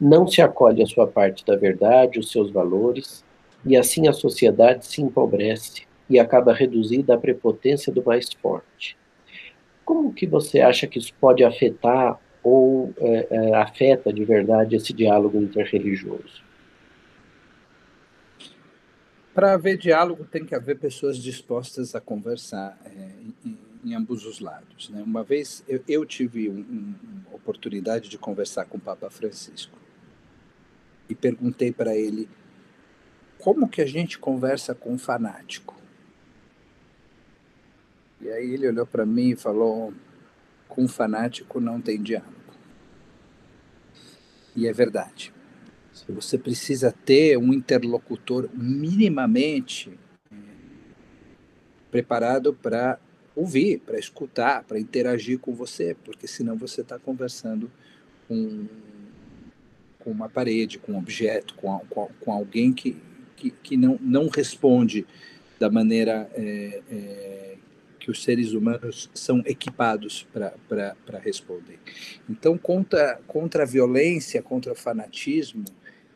Não 0.00 0.26
se 0.26 0.40
acolhe 0.40 0.82
a 0.82 0.86
sua 0.86 1.06
parte 1.06 1.44
da 1.44 1.56
verdade, 1.56 2.18
os 2.18 2.30
seus 2.30 2.50
valores, 2.50 3.24
e 3.64 3.76
assim 3.76 4.06
a 4.06 4.12
sociedade 4.12 4.86
se 4.86 5.02
empobrece 5.02 5.86
e 6.08 6.18
acaba 6.18 6.54
reduzida 6.54 7.14
à 7.14 7.18
prepotência 7.18 7.92
do 7.92 8.02
mais 8.04 8.32
forte. 8.34 8.96
Como 9.84 10.12
que 10.12 10.26
você 10.26 10.60
acha 10.60 10.86
que 10.86 10.98
isso 10.98 11.12
pode 11.20 11.42
afetar 11.42 12.18
ou 12.42 12.94
é, 12.98 13.26
é, 13.30 13.54
afeta 13.56 14.12
de 14.12 14.24
verdade 14.24 14.76
esse 14.76 14.92
diálogo 14.92 15.40
interreligioso? 15.40 16.46
Para 19.34 19.54
haver 19.54 19.76
diálogo, 19.76 20.24
tem 20.24 20.44
que 20.44 20.54
haver 20.54 20.78
pessoas 20.78 21.16
dispostas 21.16 21.94
a 21.94 22.00
conversar. 22.00 22.78
É, 22.84 23.58
em 23.84 23.94
ambos 23.94 24.26
os 24.26 24.40
lados. 24.40 24.90
Né? 24.90 25.02
Uma 25.02 25.22
vez 25.22 25.64
eu, 25.68 25.80
eu 25.88 26.04
tive 26.04 26.48
um, 26.48 26.58
um, 26.58 26.94
uma 27.26 27.36
oportunidade 27.36 28.08
de 28.08 28.18
conversar 28.18 28.64
com 28.64 28.76
o 28.76 28.80
Papa 28.80 29.08
Francisco 29.08 29.77
e 31.08 31.14
perguntei 31.14 31.72
para 31.72 31.96
ele 31.96 32.28
como 33.38 33.68
que 33.68 33.80
a 33.80 33.86
gente 33.86 34.18
conversa 34.18 34.74
com 34.74 34.92
um 34.92 34.98
fanático? 34.98 35.76
E 38.20 38.28
aí 38.28 38.52
ele 38.52 38.66
olhou 38.68 38.86
para 38.86 39.06
mim 39.06 39.30
e 39.30 39.36
falou: 39.36 39.94
com 40.68 40.84
um 40.84 40.88
fanático 40.88 41.60
não 41.60 41.80
tem 41.80 42.02
diálogo. 42.02 42.34
E 44.56 44.66
é 44.66 44.72
verdade. 44.72 45.32
Você 46.08 46.38
precisa 46.38 46.92
ter 46.92 47.36
um 47.38 47.52
interlocutor 47.52 48.48
minimamente 48.52 49.98
é, 50.32 50.36
preparado 51.90 52.54
para 52.54 52.98
ouvir, 53.34 53.78
para 53.80 53.98
escutar, 53.98 54.64
para 54.64 54.78
interagir 54.80 55.38
com 55.38 55.54
você, 55.54 55.96
porque 56.04 56.26
senão 56.26 56.56
você 56.56 56.80
está 56.80 56.98
conversando 56.98 57.70
com, 58.26 58.66
com 60.08 60.12
uma 60.12 60.28
parede, 60.28 60.78
com 60.78 60.92
um 60.92 60.98
objeto, 60.98 61.54
com, 61.54 61.78
com, 61.90 62.08
com 62.18 62.32
alguém 62.32 62.72
que, 62.72 62.96
que, 63.36 63.50
que, 63.50 63.76
não, 63.76 63.98
não 64.00 64.28
responde 64.28 65.06
da 65.60 65.70
maneira 65.70 66.30
é, 66.34 66.80
é, 66.90 67.54
que 68.00 68.10
os 68.10 68.22
seres 68.22 68.52
humanos 68.52 69.10
são 69.12 69.42
equipados 69.44 70.26
para 70.32 71.18
responder. 71.18 71.78
Então, 72.28 72.56
contra, 72.56 73.20
contra 73.26 73.64
a 73.64 73.66
violência, 73.66 74.42
contra 74.42 74.72
o 74.72 74.74
fanatismo, 74.74 75.66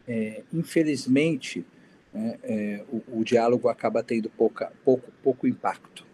é, 0.09 0.43
infelizmente, 0.51 1.63
é, 2.15 2.39
é, 2.43 2.85
o, 2.91 3.21
o, 3.21 3.25
diálogo 3.25 3.69
acaba 3.69 4.03
tendo 4.03 4.31
pouca, 4.31 4.73
pouco, 4.83 5.13
pouco 5.23 5.47
impacto, 5.47 6.07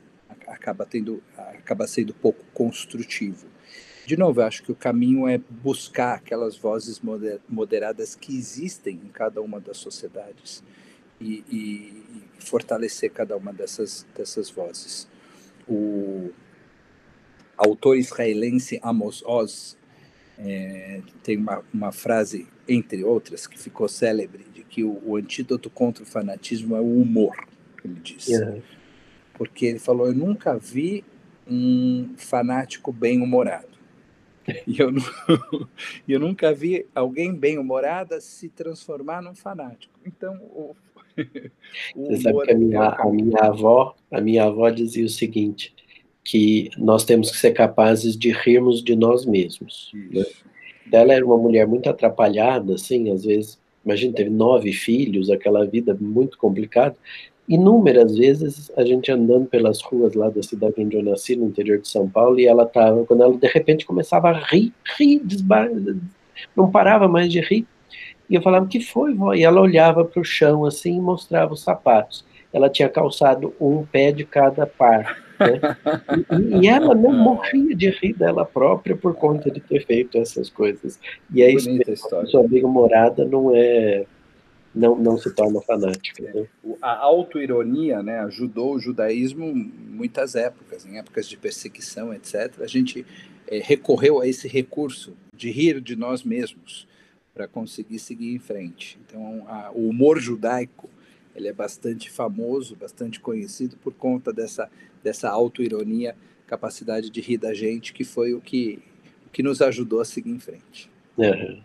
acaba, 0.49 0.85
tendo, 0.85 1.23
acaba 1.37 1.87
sendo 1.87 2.13
pouco 2.13 2.45
construtivo. 2.53 3.47
De 4.09 4.17
novo, 4.17 4.41
eu 4.41 4.47
acho 4.47 4.63
que 4.63 4.73
o 4.73 4.75
caminho 4.75 5.29
é 5.29 5.37
buscar 5.37 6.15
aquelas 6.15 6.57
vozes 6.57 6.99
moderadas 7.47 8.15
que 8.15 8.35
existem 8.35 8.95
em 9.05 9.09
cada 9.09 9.43
uma 9.43 9.61
das 9.61 9.77
sociedades 9.77 10.65
e, 11.21 11.45
e, 11.47 11.59
e 12.39 12.43
fortalecer 12.43 13.11
cada 13.11 13.37
uma 13.37 13.53
dessas, 13.53 14.07
dessas 14.17 14.49
vozes. 14.49 15.07
O 15.69 16.31
autor 17.55 17.99
israelense 17.99 18.81
Amos 18.83 19.23
Oz 19.27 19.77
é, 20.39 21.03
tem 21.23 21.37
uma, 21.37 21.63
uma 21.71 21.93
frase, 21.93 22.47
entre 22.67 23.05
outras, 23.05 23.47
que 23.47 23.59
ficou 23.59 23.89
célebre, 23.89 24.47
de 24.55 24.63
que 24.63 24.85
o, 24.85 25.03
o 25.05 25.17
antídoto 25.17 25.69
contra 25.69 26.03
o 26.03 26.07
fanatismo 26.07 26.75
é 26.75 26.81
o 26.81 26.99
humor, 26.99 27.37
ele 27.85 28.01
disse. 28.03 28.33
Yeah. 28.33 28.63
Porque 29.35 29.67
ele 29.67 29.79
falou: 29.79 30.07
Eu 30.07 30.15
nunca 30.15 30.57
vi 30.57 31.05
um 31.47 32.15
fanático 32.17 32.91
bem-humorado. 32.91 33.78
E 34.67 34.81
eu, 34.81 34.91
eu 36.09 36.21
nunca 36.21 36.53
vi 36.53 36.87
alguém 36.95 37.35
bem-humorada 37.35 38.21
se 38.21 38.49
transformar 38.49 39.23
num 39.23 39.35
fanático. 39.35 39.93
Então, 40.07 40.35
o, 40.37 40.75
o 41.95 42.07
Você 42.07 42.23
sabe 42.23 42.47
que 42.47 42.53
a 42.53 42.55
minha, 42.57 42.79
é 42.79 43.03
a 43.03 43.07
minha 43.07 43.41
avó, 43.43 43.95
a 44.11 44.21
minha 44.21 44.45
avó 44.45 44.71
dizia 44.71 45.05
o 45.05 45.09
seguinte: 45.11 45.75
que 46.25 46.71
nós 46.77 47.05
temos 47.05 47.31
que 47.31 47.39
ser 47.39 47.53
capazes 47.53 48.17
de 48.17 48.31
rirmos 48.31 48.83
de 48.83 48.95
nós 48.95 49.25
mesmos. 49.25 49.91
Né? 49.95 50.25
Ela 50.93 51.15
era 51.15 51.25
uma 51.25 51.39
mulher 51.39 51.67
muito 51.67 51.89
atrapalhada, 51.89 52.75
assim, 52.75 53.11
às 53.11 53.25
vezes, 53.25 53.59
imagina, 53.85 54.15
teve 54.15 54.31
nove 54.31 54.73
filhos, 54.73 55.31
aquela 55.31 55.65
vida 55.67 55.97
muito 55.99 56.37
complicada. 56.39 56.97
Inúmeras 57.49 58.15
vezes 58.15 58.71
a 58.77 58.85
gente 58.85 59.11
andando 59.11 59.47
pelas 59.47 59.81
ruas 59.81 60.15
lá 60.15 60.29
da 60.29 60.43
cidade 60.43 60.75
onde 60.79 60.97
eu 60.97 61.03
nasci, 61.03 61.35
no 61.35 61.47
interior 61.47 61.79
de 61.79 61.89
São 61.89 62.07
Paulo, 62.07 62.39
e 62.39 62.47
ela 62.47 62.65
estava, 62.65 63.05
quando 63.07 63.23
ela 63.23 63.35
de 63.35 63.49
repente 63.49 63.87
começava 63.87 64.29
a 64.29 64.33
rir, 64.33 64.73
rir, 64.99 65.21
desbar... 65.25 65.71
não 66.55 66.71
parava 66.71 67.09
mais 67.09 67.33
de 67.33 67.41
rir. 67.41 67.67
E 68.29 68.35
eu 68.35 68.43
falava, 68.43 68.67
que 68.67 68.81
foi, 68.81 69.15
vó? 69.15 69.33
E 69.33 69.43
ela 69.43 69.63
olhava 69.63 70.05
para 70.05 70.21
o 70.21 70.25
chão 70.25 70.67
assim 70.67 70.99
e 70.99 71.01
mostrava 71.01 71.55
os 71.55 71.63
sapatos. 71.63 72.23
Ela 72.53 72.69
tinha 72.69 72.89
calçado 72.89 73.55
um 73.59 73.83
pé 73.85 74.13
de 74.13 74.25
cada 74.25 74.67
par. 74.67 75.19
Né? 75.41 75.61
E, 76.39 76.65
e, 76.65 76.69
ela 76.69 76.95
não 76.95 77.13
morria 77.17 77.75
de 77.75 77.89
rir 77.89 78.13
dela 78.13 78.45
própria 78.45 78.95
por 78.95 79.15
conta 79.15 79.51
de 79.51 79.61
ter 79.61 79.87
feito 79.87 80.19
essas 80.19 80.51
coisas. 80.51 81.01
E 81.33 81.43
aí, 81.43 81.57
a 81.57 82.27
sua 82.27 82.41
amiga 82.41 82.69
morada 82.69 83.25
não 83.25 83.53
é 83.55 84.05
não, 84.75 84.97
não 84.97 85.19
se 85.19 85.31
torna 85.35 85.61
fanática. 85.61 86.23
Né? 86.23 86.47
A 86.81 86.97
autoironia 86.99 88.03
né, 88.03 88.21
ajudou 88.21 88.75
o 88.75 88.81
judaísmo 88.81 89.45
em 89.45 89.55
muitas 89.55 90.35
épocas, 90.35 90.87
em 90.87 90.99
épocas 90.99 91.29
de 91.29 91.37
perseguição, 91.37 92.13
etc. 92.13 92.61
A 92.61 92.67
gente 92.67 93.05
é, 93.47 93.59
recorreu 93.59 94.21
a 94.21 94.27
esse 94.27 94.47
recurso 94.47 95.17
de 95.35 95.51
rir 95.51 95.81
de 95.81 95.97
nós 95.97 96.23
mesmos 96.23 96.87
para 97.35 97.47
conseguir 97.47 97.99
seguir 97.99 98.35
em 98.35 98.39
frente. 98.39 98.99
Então, 99.07 99.45
a, 99.49 99.71
o 99.73 99.89
humor 99.89 100.21
judaico 100.21 100.91
ele 101.35 101.49
é 101.49 101.53
bastante 101.53 102.11
famoso, 102.11 102.75
bastante 102.75 103.21
conhecido 103.21 103.77
por 103.77 103.95
conta 103.95 104.33
dessa, 104.33 104.69
dessa 105.03 105.31
autoironia, 105.31 106.17
capacidade 106.47 107.11
de 107.11 107.21
rir 107.21 107.39
da 107.39 107.55
gente, 107.55 107.93
que 107.93 108.03
foi 108.03 108.35
o 108.35 108.41
que, 108.41 108.81
o 109.27 109.31
que 109.31 109.43
nos 109.43 109.63
ajudou 109.63 110.01
a 110.01 110.05
seguir 110.05 110.31
em 110.31 110.41
frente. 110.41 110.91
Uhum. 111.17 111.63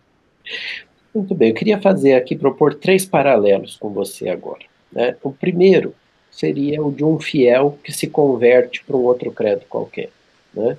Muito 1.14 1.36
bem, 1.36 1.50
eu 1.50 1.56
queria 1.56 1.80
fazer 1.80 2.14
aqui, 2.14 2.36
propor 2.36 2.74
três 2.74 3.06
paralelos 3.06 3.76
com 3.76 3.90
você 3.90 4.30
agora. 4.30 4.64
Né? 4.92 5.16
O 5.22 5.32
primeiro 5.32 5.94
seria 6.32 6.82
o 6.82 6.92
de 6.92 7.04
um 7.04 7.20
fiel 7.20 7.78
que 7.84 7.92
se 7.92 8.08
converte 8.08 8.84
para 8.84 8.98
um 8.98 9.04
outro 9.04 9.32
credo 9.32 9.66
qualquer. 9.70 10.10
Né? 10.54 10.78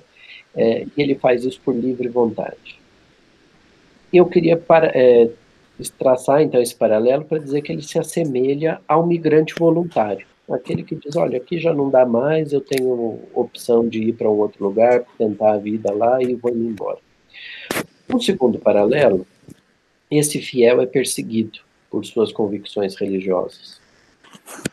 É, 0.53 0.85
e 0.85 1.01
ele 1.01 1.15
faz 1.15 1.45
isso 1.45 1.61
por 1.63 1.73
livre 1.73 2.09
vontade. 2.09 2.79
Eu 4.11 4.25
queria 4.25 4.57
para, 4.57 4.91
é, 4.93 5.29
traçar 5.97 6.41
então 6.41 6.61
esse 6.61 6.75
paralelo 6.75 7.23
para 7.23 7.39
dizer 7.39 7.61
que 7.61 7.71
ele 7.71 7.81
se 7.81 7.97
assemelha 7.97 8.79
ao 8.87 9.05
migrante 9.05 9.55
voluntário, 9.57 10.25
aquele 10.49 10.83
que 10.83 10.95
diz, 10.95 11.15
olha, 11.15 11.37
aqui 11.37 11.59
já 11.59 11.73
não 11.73 11.89
dá 11.89 12.05
mais, 12.05 12.53
eu 12.53 12.61
tenho 12.61 13.19
opção 13.33 13.87
de 13.87 14.03
ir 14.03 14.13
para 14.13 14.29
um 14.29 14.37
outro 14.37 14.63
lugar, 14.63 15.03
tentar 15.17 15.53
a 15.53 15.57
vida 15.57 15.93
lá 15.93 16.21
e 16.21 16.35
vou 16.35 16.51
embora. 16.51 16.99
Um 18.13 18.19
segundo 18.19 18.59
paralelo, 18.59 19.25
esse 20.09 20.39
fiel 20.39 20.81
é 20.81 20.85
perseguido 20.85 21.59
por 21.89 22.05
suas 22.05 22.31
convicções 22.31 22.95
religiosas. 22.95 23.79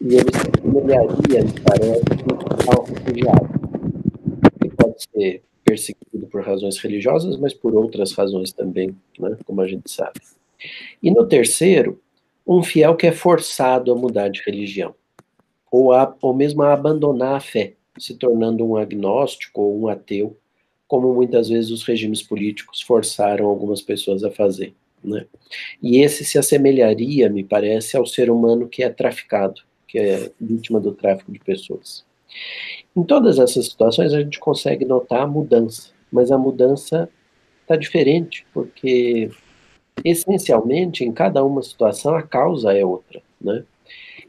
E 0.01 0.16
ele 0.16 0.31
se 0.33 0.51
assemelharia, 0.59 1.45
me 1.45 1.61
parece, 1.61 2.03
ao 2.77 2.85
refugiado. 2.85 3.49
Ele 4.61 4.75
pode 4.77 5.03
ser 5.03 5.42
perseguido 5.64 6.27
por 6.27 6.42
razões 6.42 6.79
religiosas, 6.79 7.37
mas 7.37 7.55
por 7.55 7.75
outras 7.75 8.12
razões 8.12 8.53
também, 8.53 8.95
né, 9.18 9.37
como 9.45 9.61
a 9.61 9.68
gente 9.68 9.90
sabe. 9.90 10.21
E 11.03 11.11
no 11.11 11.27
terceiro, 11.27 12.01
um 12.47 12.62
fiel 12.62 12.97
que 12.97 13.07
é 13.07 13.12
forçado 13.12 13.92
a 13.92 13.97
mudar 13.97 14.29
de 14.29 14.42
religião, 14.45 14.95
ou, 15.71 15.92
a, 15.92 16.14
ou 16.21 16.35
mesmo 16.35 16.62
a 16.62 16.73
abandonar 16.73 17.37
a 17.37 17.40
fé, 17.40 17.75
se 17.99 18.16
tornando 18.16 18.64
um 18.64 18.77
agnóstico 18.77 19.62
ou 19.62 19.81
um 19.81 19.88
ateu, 19.88 20.37
como 20.87 21.14
muitas 21.14 21.49
vezes 21.49 21.71
os 21.71 21.85
regimes 21.85 22.23
políticos 22.23 22.81
forçaram 22.83 23.47
algumas 23.47 23.81
pessoas 23.81 24.25
a 24.25 24.31
fazer. 24.31 24.75
Né? 25.05 25.27
E 25.83 26.01
esse 26.01 26.25
se 26.25 26.38
assemelharia, 26.38 27.29
me 27.29 27.43
parece, 27.43 27.97
ao 27.97 28.07
ser 28.07 28.31
humano 28.31 28.69
que 28.69 28.83
é 28.83 28.88
traficado, 28.88 29.61
que 29.87 29.99
é 29.99 30.31
vítima 30.41 30.81
do 30.81 30.93
tráfico 30.93 31.33
de 31.33 31.38
pessoas. 31.38 32.05
Em 32.97 33.03
todas 33.03 33.38
essas 33.38 33.67
situações 33.67 34.12
a 34.12 34.21
gente 34.21 34.38
consegue 34.38 34.85
notar 34.85 35.23
a 35.23 35.27
mudança, 35.27 35.91
mas 36.11 36.31
a 36.31 36.38
mudança 36.38 37.09
está 37.62 37.77
diferente, 37.77 38.47
porque 38.53 39.31
essencialmente, 40.05 41.05
em 41.05 41.12
cada 41.12 41.45
uma 41.45 41.62
situação, 41.62 42.15
a 42.15 42.23
causa 42.23 42.73
é 42.73 42.85
outra, 42.85 43.23
né? 43.41 43.65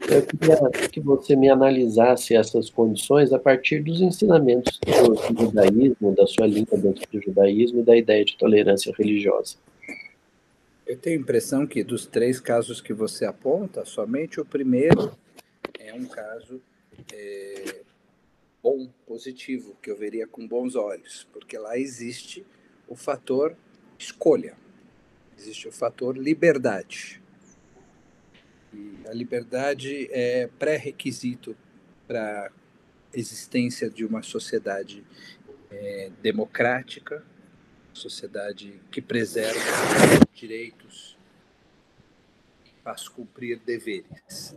Eu 0.08 0.22
queria 0.26 0.88
que 0.90 1.00
você 1.00 1.34
me 1.34 1.48
analisasse 1.48 2.36
essas 2.36 2.68
condições 2.68 3.32
a 3.32 3.38
partir 3.38 3.82
dos 3.82 4.02
ensinamentos 4.02 4.78
do 5.30 5.40
judaísmo, 5.40 6.14
da 6.14 6.26
sua 6.26 6.46
linha 6.46 6.66
dentro 6.72 7.06
do 7.10 7.22
judaísmo 7.22 7.80
e 7.80 7.82
da 7.82 7.96
ideia 7.96 8.24
de 8.24 8.36
tolerância 8.36 8.92
religiosa. 8.98 9.56
Eu 10.86 10.98
tenho 10.98 11.18
a 11.18 11.22
impressão 11.22 11.66
que 11.66 11.82
dos 11.82 12.06
três 12.06 12.38
casos 12.40 12.80
que 12.80 12.92
você 12.92 13.24
aponta, 13.24 13.84
somente 13.84 14.40
o 14.40 14.44
primeiro 14.44 15.16
é 15.78 15.94
um 15.94 16.04
caso 16.04 16.60
é, 17.12 17.80
bom, 18.62 18.88
positivo, 19.06 19.76
que 19.82 19.90
eu 19.90 19.96
veria 19.96 20.26
com 20.26 20.46
bons 20.46 20.74
olhos, 20.76 21.26
porque 21.32 21.56
lá 21.58 21.78
existe 21.78 22.44
o 22.86 22.94
fator 22.94 23.56
escolha 23.98 24.56
existe 25.38 25.68
o 25.68 25.72
fator 25.72 26.16
liberdade. 26.16 27.20
E 28.72 28.98
a 29.06 29.12
liberdade 29.12 30.08
é 30.10 30.48
pré-requisito 30.58 31.56
para 32.06 32.46
a 32.46 32.50
existência 33.18 33.88
de 33.88 34.04
uma 34.04 34.22
sociedade 34.22 35.04
é, 35.70 36.10
democrática, 36.22 37.24
sociedade 37.94 38.80
que 38.90 39.00
preserva 39.00 39.60
direitos, 40.34 41.16
faz 42.82 43.08
cumprir 43.08 43.58
deveres. 43.64 44.54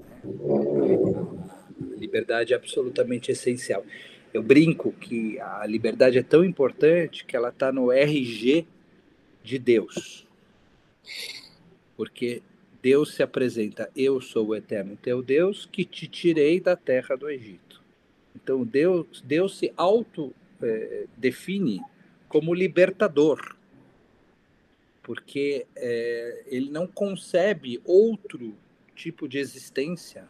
A 1.80 1.96
liberdade 1.96 2.54
é 2.54 2.56
absolutamente 2.56 3.32
essencial. 3.32 3.86
Eu 4.34 4.44
brinco 4.44 4.92
que 4.92 5.40
a 5.40 5.66
liberdade 5.66 6.18
é 6.18 6.24
tão 6.24 6.44
importante 6.44 7.26
que 7.26 7.36
ela 7.36 7.50
está 7.50 7.72
no 7.72 7.92
RG 7.92 8.68
de 9.44 9.58
Deus. 9.58 10.28
Porque 11.96 12.42
Deus 12.82 13.16
se 13.16 13.24
apresenta: 13.24 13.90
Eu 13.96 14.20
sou 14.20 14.48
o 14.48 14.56
eterno 14.56 14.98
teu 15.02 15.22
Deus 15.22 15.68
que 15.72 15.86
te 15.86 16.08
tirei 16.08 16.60
da 16.60 16.76
terra 16.76 17.16
do 17.16 17.30
Egito. 17.30 17.82
Então 18.36 18.64
Deus, 18.64 19.22
Deus 19.26 19.58
se 19.58 19.74
auto 19.76 20.34
é, 20.62 21.06
define 21.16 21.82
como 22.28 22.54
libertador, 22.54 23.56
porque 25.02 25.66
é, 25.76 26.44
ele 26.48 26.70
não 26.70 26.86
concebe 26.86 27.82
outro 27.86 28.54
tipo 28.96 29.28
de 29.28 29.38
existência 29.38 30.28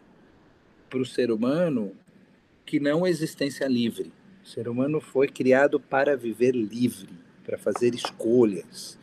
para 0.89 0.99
o 0.99 1.05
ser 1.05 1.31
humano 1.31 1.95
que 2.65 2.79
não 2.79 3.07
existência 3.07 3.65
livre. 3.67 4.11
O 4.43 4.47
ser 4.47 4.67
humano 4.67 5.01
foi 5.01 5.27
criado 5.27 5.79
para 5.79 6.15
viver 6.15 6.53
livre, 6.53 7.09
para 7.43 7.57
fazer 7.57 7.95
escolhas. 7.95 8.99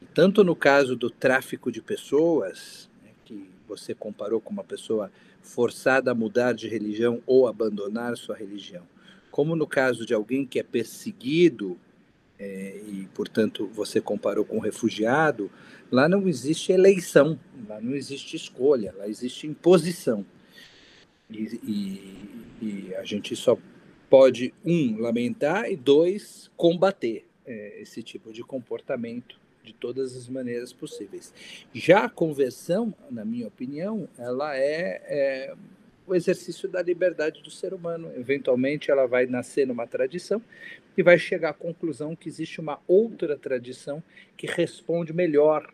E 0.00 0.06
tanto 0.06 0.44
no 0.44 0.54
caso 0.54 0.94
do 0.94 1.10
tráfico 1.10 1.72
de 1.72 1.82
pessoas, 1.82 2.88
né, 3.02 3.10
que 3.24 3.50
você 3.66 3.94
comparou 3.94 4.40
com 4.40 4.52
uma 4.52 4.64
pessoa 4.64 5.10
forçada 5.42 6.10
a 6.10 6.14
mudar 6.14 6.52
de 6.52 6.68
religião 6.68 7.22
ou 7.26 7.48
abandonar 7.48 8.16
sua 8.16 8.36
religião, 8.36 8.86
como 9.30 9.56
no 9.56 9.66
caso 9.66 10.04
de 10.06 10.14
alguém 10.14 10.46
que 10.46 10.58
é 10.58 10.62
perseguido 10.62 11.78
é, 12.40 12.80
e, 12.86 13.06
portanto, 13.14 13.66
você 13.74 14.00
comparou 14.00 14.46
com 14.46 14.58
refugiado, 14.58 15.50
lá 15.92 16.08
não 16.08 16.26
existe 16.26 16.72
eleição, 16.72 17.38
lá 17.68 17.78
não 17.82 17.94
existe 17.94 18.34
escolha, 18.34 18.94
lá 18.96 19.06
existe 19.06 19.46
imposição. 19.46 20.24
E, 21.28 21.60
e, 21.62 22.64
e 22.64 22.94
a 22.94 23.04
gente 23.04 23.36
só 23.36 23.58
pode, 24.08 24.54
um, 24.64 24.98
lamentar 24.98 25.70
e, 25.70 25.76
dois, 25.76 26.50
combater 26.56 27.26
é, 27.44 27.82
esse 27.82 28.02
tipo 28.02 28.32
de 28.32 28.42
comportamento 28.42 29.38
de 29.62 29.74
todas 29.74 30.16
as 30.16 30.26
maneiras 30.26 30.72
possíveis. 30.72 31.34
Já 31.74 32.04
a 32.04 32.08
conversão, 32.08 32.94
na 33.10 33.22
minha 33.22 33.46
opinião, 33.46 34.08
ela 34.16 34.56
é, 34.56 35.02
é 35.04 35.54
o 36.10 36.14
exercício 36.14 36.68
da 36.68 36.82
liberdade 36.82 37.40
do 37.40 37.50
ser 37.50 37.72
humano. 37.72 38.12
Eventualmente, 38.16 38.90
ela 38.90 39.06
vai 39.06 39.26
nascer 39.26 39.66
numa 39.66 39.86
tradição 39.86 40.42
e 40.96 41.02
vai 41.02 41.18
chegar 41.18 41.50
à 41.50 41.54
conclusão 41.54 42.16
que 42.16 42.28
existe 42.28 42.60
uma 42.60 42.80
outra 42.88 43.36
tradição 43.36 44.02
que 44.36 44.46
responde 44.46 45.12
melhor 45.12 45.72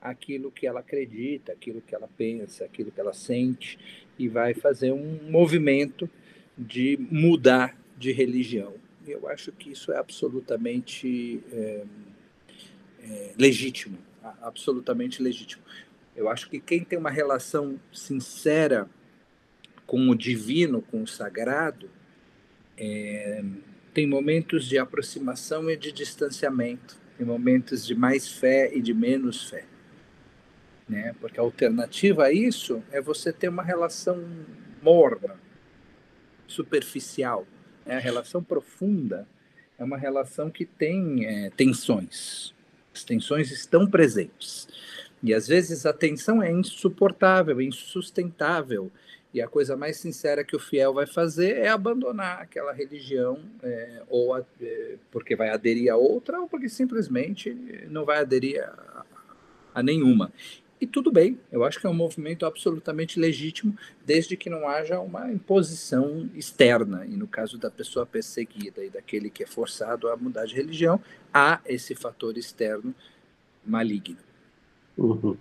aquilo 0.00 0.50
que 0.50 0.66
ela 0.66 0.80
acredita, 0.80 1.52
aquilo 1.52 1.80
que 1.80 1.94
ela 1.94 2.08
pensa, 2.16 2.64
aquilo 2.64 2.92
que 2.92 3.00
ela 3.00 3.12
sente, 3.12 3.78
e 4.18 4.28
vai 4.28 4.54
fazer 4.54 4.92
um 4.92 5.18
movimento 5.28 6.08
de 6.56 6.96
mudar 7.10 7.76
de 7.98 8.12
religião. 8.12 8.74
Eu 9.06 9.28
acho 9.28 9.50
que 9.50 9.70
isso 9.72 9.92
é 9.92 9.96
absolutamente 9.96 11.42
é, 11.52 11.84
é, 13.02 13.32
legítimo, 13.36 13.98
absolutamente 14.40 15.20
legítimo. 15.20 15.62
Eu 16.14 16.28
acho 16.28 16.48
que 16.48 16.60
quem 16.60 16.84
tem 16.84 16.98
uma 16.98 17.10
relação 17.10 17.80
sincera 17.92 18.88
com 19.86 20.08
o 20.08 20.14
divino, 20.14 20.82
com 20.82 21.02
o 21.02 21.06
sagrado, 21.06 21.90
é, 22.76 23.42
tem 23.92 24.06
momentos 24.06 24.66
de 24.66 24.78
aproximação 24.78 25.70
e 25.70 25.76
de 25.76 25.92
distanciamento, 25.92 26.98
tem 27.16 27.26
momentos 27.26 27.86
de 27.86 27.94
mais 27.94 28.28
fé 28.28 28.74
e 28.74 28.80
de 28.80 28.94
menos 28.94 29.48
fé. 29.48 29.64
Né? 30.88 31.14
Porque 31.20 31.38
a 31.38 31.42
alternativa 31.42 32.24
a 32.24 32.32
isso 32.32 32.82
é 32.90 33.00
você 33.00 33.32
ter 33.32 33.48
uma 33.48 33.62
relação 33.62 34.24
morna, 34.82 35.36
superficial. 36.46 37.46
Né? 37.86 37.96
A 37.96 38.00
relação 38.00 38.42
profunda 38.42 39.28
é 39.78 39.84
uma 39.84 39.96
relação 39.96 40.50
que 40.50 40.64
tem 40.64 41.26
é, 41.26 41.50
tensões. 41.50 42.54
As 42.94 43.04
tensões 43.04 43.50
estão 43.50 43.86
presentes. 43.86 44.68
E 45.22 45.32
às 45.32 45.46
vezes 45.46 45.86
a 45.86 45.92
tensão 45.92 46.42
é 46.42 46.50
insuportável, 46.50 47.60
insustentável, 47.60 48.90
e 49.34 49.40
a 49.40 49.48
coisa 49.48 49.76
mais 49.76 49.96
sincera 49.96 50.44
que 50.44 50.54
o 50.54 50.60
fiel 50.60 50.92
vai 50.92 51.06
fazer 51.06 51.56
é 51.56 51.68
abandonar 51.68 52.40
aquela 52.40 52.72
religião, 52.72 53.38
é, 53.62 54.02
ou 54.08 54.34
a, 54.34 54.44
é, 54.60 54.96
porque 55.10 55.34
vai 55.34 55.48
aderir 55.48 55.90
a 55.90 55.96
outra, 55.96 56.40
ou 56.40 56.48
porque 56.48 56.68
simplesmente 56.68 57.50
não 57.88 58.04
vai 58.04 58.18
aderir 58.18 58.62
a, 58.62 59.04
a 59.74 59.82
nenhuma. 59.82 60.30
E 60.82 60.86
tudo 60.86 61.12
bem, 61.12 61.38
eu 61.52 61.62
acho 61.62 61.78
que 61.78 61.86
é 61.86 61.90
um 61.90 61.94
movimento 61.94 62.44
absolutamente 62.44 63.18
legítimo, 63.18 63.72
desde 64.04 64.36
que 64.36 64.50
não 64.50 64.66
haja 64.66 64.98
uma 64.98 65.30
imposição 65.30 66.28
externa. 66.34 67.06
E 67.06 67.16
no 67.16 67.28
caso 67.28 67.56
da 67.56 67.70
pessoa 67.70 68.04
perseguida 68.04 68.84
e 68.84 68.90
daquele 68.90 69.30
que 69.30 69.44
é 69.44 69.46
forçado 69.46 70.08
a 70.08 70.16
mudar 70.16 70.44
de 70.44 70.56
religião, 70.56 71.00
há 71.32 71.60
esse 71.66 71.94
fator 71.94 72.36
externo 72.36 72.92
maligno. 73.64 74.18
Uhum. 74.98 75.36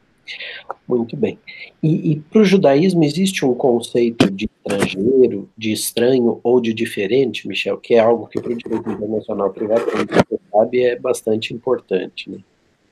Muito 0.88 1.16
bem. 1.16 1.40
E, 1.82 2.12
e 2.12 2.20
para 2.20 2.42
o 2.42 2.46
judaísmo 2.46 3.04
existe 3.04 3.46
um 3.46 3.54
conceito 3.54 4.30
de 4.30 4.46
estrangeiro, 4.46 5.50
de 5.58 5.72
estranho 5.72 6.40
ou 6.44 6.60
de 6.62 6.74
diferente, 6.74 7.48
Michel, 7.48 7.78
que 7.78 7.96
é 7.96 8.00
algo 8.00 8.28
que 8.28 8.42
para 8.42 8.52
o 8.52 8.56
direito 8.56 8.90
internacional 8.90 9.52
privado, 9.52 9.86
como 9.86 10.06
você 10.06 10.40
sabe, 10.52 10.84
é 10.84 11.00
bastante 11.00 11.54
importante. 11.54 12.30
Né? 12.30 12.40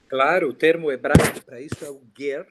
Claro, 0.08 0.50
o 0.50 0.54
termo 0.54 0.92
hebraico 0.92 1.44
para 1.46 1.62
isso 1.62 1.84
é 1.84 1.90
o 1.90 2.02
ger, 2.18 2.48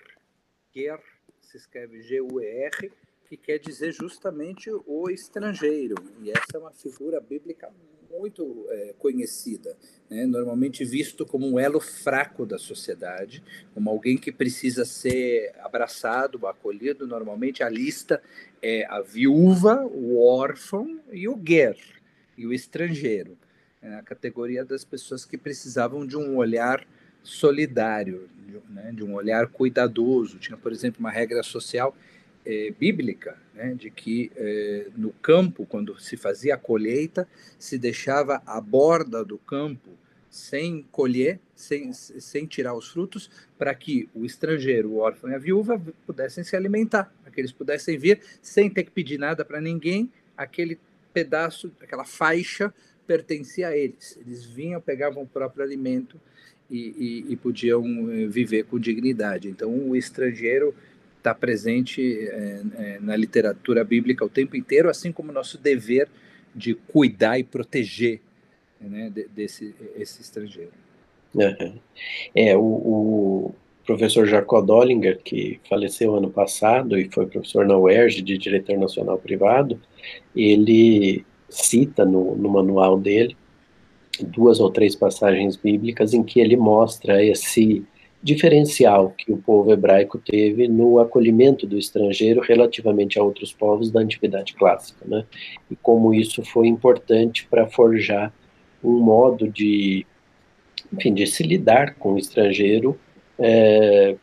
ger 0.74 1.00
se 1.40 1.56
escreve 1.56 2.02
G-U-E-R, 2.02 2.92
que 3.28 3.36
quer 3.36 3.58
dizer 3.58 3.92
justamente 3.92 4.70
o 4.86 5.10
estrangeiro. 5.10 5.94
E 6.22 6.30
essa 6.30 6.56
é 6.56 6.58
uma 6.58 6.72
figura 6.72 7.20
bíblica 7.20 7.70
muito 8.10 8.66
é, 8.70 8.94
conhecida, 8.98 9.76
né? 10.08 10.26
normalmente 10.26 10.84
visto 10.84 11.26
como 11.26 11.46
um 11.46 11.58
elo 11.58 11.80
fraco 11.80 12.46
da 12.46 12.58
sociedade, 12.58 13.42
como 13.74 13.90
alguém 13.90 14.16
que 14.16 14.32
precisa 14.32 14.84
ser 14.84 15.52
abraçado, 15.60 16.46
acolhido. 16.46 17.06
Normalmente 17.06 17.62
a 17.62 17.68
lista 17.68 18.22
é 18.62 18.86
a 18.86 19.00
viúva, 19.00 19.84
o 19.86 20.20
órfão 20.24 21.00
e 21.12 21.28
o 21.28 21.40
ger, 21.42 21.76
e 22.36 22.46
o 22.46 22.52
estrangeiro. 22.52 23.36
É 23.80 23.94
a 23.94 24.02
categoria 24.02 24.64
das 24.64 24.84
pessoas 24.84 25.24
que 25.24 25.38
precisavam 25.38 26.06
de 26.06 26.16
um 26.16 26.36
olhar 26.36 26.86
solidário, 27.22 28.28
né? 28.68 28.92
de 28.92 29.04
um 29.04 29.14
olhar 29.14 29.46
cuidadoso. 29.48 30.38
Tinha, 30.38 30.56
por 30.56 30.72
exemplo, 30.72 31.00
uma 31.00 31.10
regra 31.10 31.42
social 31.42 31.94
é, 32.48 32.70
bíblica, 32.70 33.36
né, 33.54 33.74
de 33.74 33.90
que 33.90 34.32
é, 34.34 34.86
no 34.96 35.12
campo, 35.12 35.66
quando 35.66 36.00
se 36.00 36.16
fazia 36.16 36.54
a 36.54 36.58
colheita, 36.58 37.28
se 37.58 37.76
deixava 37.76 38.42
a 38.46 38.58
borda 38.58 39.22
do 39.22 39.36
campo 39.36 39.90
sem 40.30 40.86
colher, 40.90 41.38
sem, 41.54 41.92
sem 41.92 42.46
tirar 42.46 42.74
os 42.74 42.88
frutos, 42.88 43.30
para 43.58 43.74
que 43.74 44.08
o 44.14 44.24
estrangeiro, 44.24 44.92
o 44.92 44.98
órfão 44.98 45.30
e 45.30 45.34
a 45.34 45.38
viúva 45.38 45.80
pudessem 46.06 46.42
se 46.42 46.56
alimentar, 46.56 47.12
para 47.22 47.30
que 47.30 47.40
eles 47.40 47.52
pudessem 47.52 47.98
vir 47.98 48.20
sem 48.40 48.70
ter 48.70 48.84
que 48.84 48.90
pedir 48.90 49.18
nada 49.18 49.44
para 49.44 49.60
ninguém, 49.60 50.10
aquele 50.36 50.78
pedaço, 51.12 51.70
aquela 51.80 52.04
faixa 52.04 52.72
pertencia 53.06 53.68
a 53.68 53.76
eles. 53.76 54.18
Eles 54.24 54.44
vinham, 54.44 54.80
pegavam 54.80 55.22
o 55.22 55.26
próprio 55.26 55.64
alimento 55.64 56.20
e, 56.70 57.24
e, 57.28 57.32
e 57.32 57.36
podiam 57.36 57.84
eh, 58.12 58.26
viver 58.26 58.64
com 58.64 58.78
dignidade. 58.78 59.48
Então, 59.48 59.70
o 59.74 59.96
estrangeiro 59.96 60.74
está 61.18 61.34
presente 61.34 62.00
é, 62.00 62.62
é, 62.76 62.98
na 63.00 63.16
literatura 63.16 63.84
bíblica 63.84 64.24
o 64.24 64.28
tempo 64.28 64.56
inteiro, 64.56 64.88
assim 64.88 65.12
como 65.12 65.32
nosso 65.32 65.58
dever 65.58 66.08
de 66.54 66.74
cuidar 66.74 67.38
e 67.38 67.44
proteger 67.44 68.20
né, 68.80 69.12
desse 69.34 69.74
esse 69.96 70.22
estrangeiro. 70.22 70.72
Uhum. 71.34 71.78
É, 72.34 72.56
o, 72.56 72.62
o, 72.62 73.54
professor 73.84 74.26
Jacob 74.26 74.66
Dollinger, 74.66 75.18
que 75.22 75.60
faleceu 75.68 76.14
ano 76.14 76.30
passado 76.30 76.98
e 76.98 77.08
foi 77.10 77.26
professor 77.26 77.66
na 77.66 77.76
UERJ 77.76 78.22
de 78.22 78.36
Direito 78.36 78.64
Internacional 78.64 79.18
Privado, 79.18 79.80
ele 80.36 81.24
cita 81.48 82.04
no, 82.04 82.36
no 82.36 82.50
manual 82.50 82.98
dele 82.98 83.36
duas 84.22 84.60
ou 84.60 84.70
três 84.70 84.94
passagens 84.94 85.56
bíblicas 85.56 86.12
em 86.12 86.22
que 86.22 86.40
ele 86.40 86.56
mostra 86.56 87.24
esse 87.24 87.84
diferencial 88.22 89.14
que 89.16 89.32
o 89.32 89.36
povo 89.36 89.72
hebraico 89.72 90.18
teve 90.18 90.66
no 90.66 90.98
acolhimento 90.98 91.66
do 91.66 91.78
estrangeiro 91.78 92.40
relativamente 92.40 93.18
a 93.18 93.22
outros 93.22 93.52
povos 93.52 93.90
da 93.90 94.00
antiguidade 94.00 94.54
clássica, 94.54 95.04
né? 95.06 95.24
E 95.70 95.76
como 95.76 96.12
isso 96.12 96.42
foi 96.44 96.66
importante 96.66 97.46
para 97.48 97.68
forjar 97.68 98.32
um 98.82 98.98
modo 98.98 99.48
de, 99.48 100.06
enfim, 100.92 101.14
de 101.14 101.26
se 101.26 101.42
lidar 101.42 101.94
com 101.94 102.14
o 102.14 102.18
estrangeiro 102.18 102.98
é, 103.38 104.16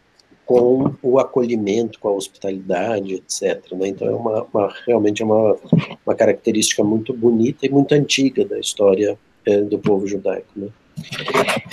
com 0.45 0.93
o 1.01 1.19
acolhimento, 1.19 1.99
com 1.99 2.09
a 2.09 2.13
hospitalidade, 2.13 3.15
etc. 3.15 3.71
Né? 3.73 3.87
Então, 3.87 4.07
é 4.07 4.11
uma, 4.11 4.43
uma, 4.53 4.73
realmente 4.85 5.21
é 5.21 5.25
uma, 5.25 5.57
uma 6.05 6.15
característica 6.15 6.83
muito 6.83 7.13
bonita 7.13 7.65
e 7.65 7.69
muito 7.69 7.93
antiga 7.93 8.45
da 8.45 8.59
história 8.59 9.17
é, 9.45 9.61
do 9.61 9.79
povo 9.79 10.05
judaico. 10.05 10.47
Né? 10.55 10.67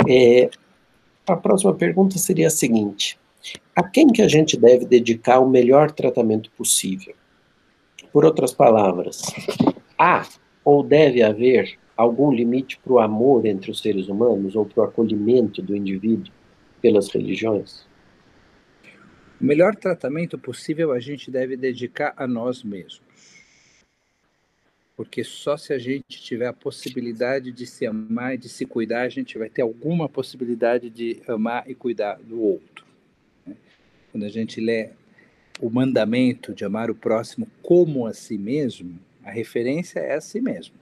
É, 0.09 0.51
a 1.27 1.37
próxima 1.37 1.75
pergunta 1.75 2.19
seria 2.19 2.49
a 2.49 2.51
seguinte: 2.51 3.19
a 3.75 3.83
quem 3.83 4.09
que 4.09 4.23
a 4.23 4.29
gente 4.29 4.57
deve 4.57 4.85
dedicar 4.85 5.41
o 5.41 5.49
melhor 5.49 5.91
tratamento 5.91 6.51
possível? 6.53 7.15
Por 8.13 8.25
outras 8.25 8.53
palavras, 8.53 9.23
há 9.99 10.27
ou 10.65 10.83
deve 10.83 11.23
haver 11.23 11.79
algum 11.97 12.33
limite 12.33 12.79
para 12.79 12.93
o 12.93 12.99
amor 12.99 13.47
entre 13.47 13.71
os 13.71 13.81
seres 13.81 14.09
humanos 14.09 14.57
ou 14.57 14.67
para 14.67 14.83
o 14.83 14.85
acolhimento 14.85 15.63
do 15.63 15.77
indivíduo 15.77 16.33
pelas 16.81 17.09
religiões? 17.09 17.87
O 19.41 19.45
melhor 19.45 19.75
tratamento 19.75 20.39
possível 20.39 20.93
a 20.93 21.01
gente 21.01 21.31
deve 21.31 21.57
dedicar 21.57 22.13
a 22.17 22.27
nós 22.27 22.63
mesmos. 22.63 23.03
Porque 25.03 25.25
só 25.25 25.57
se 25.57 25.73
a 25.73 25.79
gente 25.81 26.23
tiver 26.23 26.47
a 26.47 26.53
possibilidade 26.53 27.51
de 27.51 27.67
se 27.67 27.85
amar 27.85 28.35
e 28.35 28.39
de 28.39 28.49
se 28.49 28.65
cuidar, 28.65 29.03
a 29.03 29.09
gente 29.09 29.37
vai 29.37 29.51
ter 29.51 29.61
alguma 29.61 30.09
possibilidade 30.09 30.89
de 30.89 31.21
amar 31.27 31.69
e 31.69 31.75
cuidar 31.75 32.21
do 32.23 32.41
outro. 32.41 32.87
Né? 33.45 33.57
Quando 34.13 34.23
a 34.23 34.29
gente 34.29 34.61
lê 34.61 34.91
o 35.61 35.69
mandamento 35.69 36.55
de 36.55 36.65
amar 36.65 36.89
o 36.89 36.95
próximo 36.95 37.49
como 37.61 38.07
a 38.07 38.15
si 38.15 38.39
mesmo, 38.39 38.97
a 39.25 39.31
referência 39.33 39.99
é 39.99 40.15
a 40.15 40.21
si 40.21 40.41
mesmo. 40.41 40.77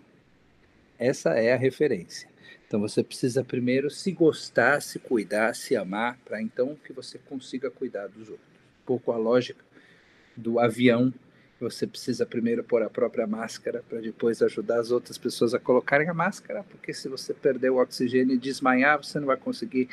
Essa 0.98 1.30
é 1.30 1.54
a 1.54 1.56
referência. 1.56 2.28
Então 2.66 2.78
você 2.78 3.02
precisa 3.02 3.42
primeiro 3.42 3.88
se 3.88 4.12
gostar, 4.12 4.82
se 4.82 4.98
cuidar, 4.98 5.54
se 5.54 5.74
amar, 5.74 6.18
para 6.26 6.42
então 6.42 6.76
que 6.84 6.92
você 6.92 7.16
consiga 7.16 7.70
cuidar 7.70 8.08
dos 8.08 8.28
outros. 8.28 8.46
Um 8.82 8.84
pouco 8.84 9.12
a 9.12 9.16
lógica 9.16 9.64
do 10.36 10.60
avião, 10.60 11.10
você 11.60 11.86
precisa 11.86 12.24
primeiro 12.24 12.64
pôr 12.64 12.82
a 12.82 12.90
própria 12.90 13.26
máscara 13.26 13.84
para 13.88 14.00
depois 14.00 14.40
ajudar 14.42 14.80
as 14.80 14.90
outras 14.90 15.18
pessoas 15.18 15.52
a 15.54 15.58
colocarem 15.58 16.08
a 16.08 16.14
máscara, 16.14 16.64
porque 16.70 16.92
se 16.94 17.08
você 17.08 17.34
perder 17.34 17.70
o 17.70 17.76
oxigênio 17.76 18.34
e 18.34 18.38
desmaiar, 18.38 18.98
você 19.02 19.20
não 19.20 19.26
vai 19.26 19.36
conseguir 19.36 19.88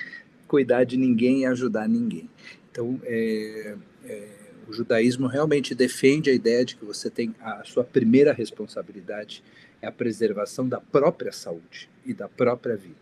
cuidar 0.48 0.86
de 0.86 0.98
ninguém 0.98 1.42
e 1.42 1.46
ajudar 1.46 1.88
ninguém. 1.88 2.30
Então, 2.72 3.00
é, 3.04 3.76
é, 4.06 4.28
o 4.68 4.74
judaísmo 4.74 5.28
realmente 5.28 5.76
defende 5.76 6.30
a 6.30 6.34
ideia 6.34 6.64
de 6.64 6.76
que 6.76 6.86
você 6.86 7.10
tem 7.10 7.36
a 7.42 7.64
sua 7.64 7.84
primeira 7.84 8.34
responsabilidade 8.34 9.44
é 9.82 9.88
a 9.88 9.92
preservação 9.92 10.68
da 10.68 10.80
própria 10.80 11.32
saúde 11.32 11.90
e 12.06 12.14
da 12.14 12.28
própria 12.28 12.76
vida. 12.76 12.96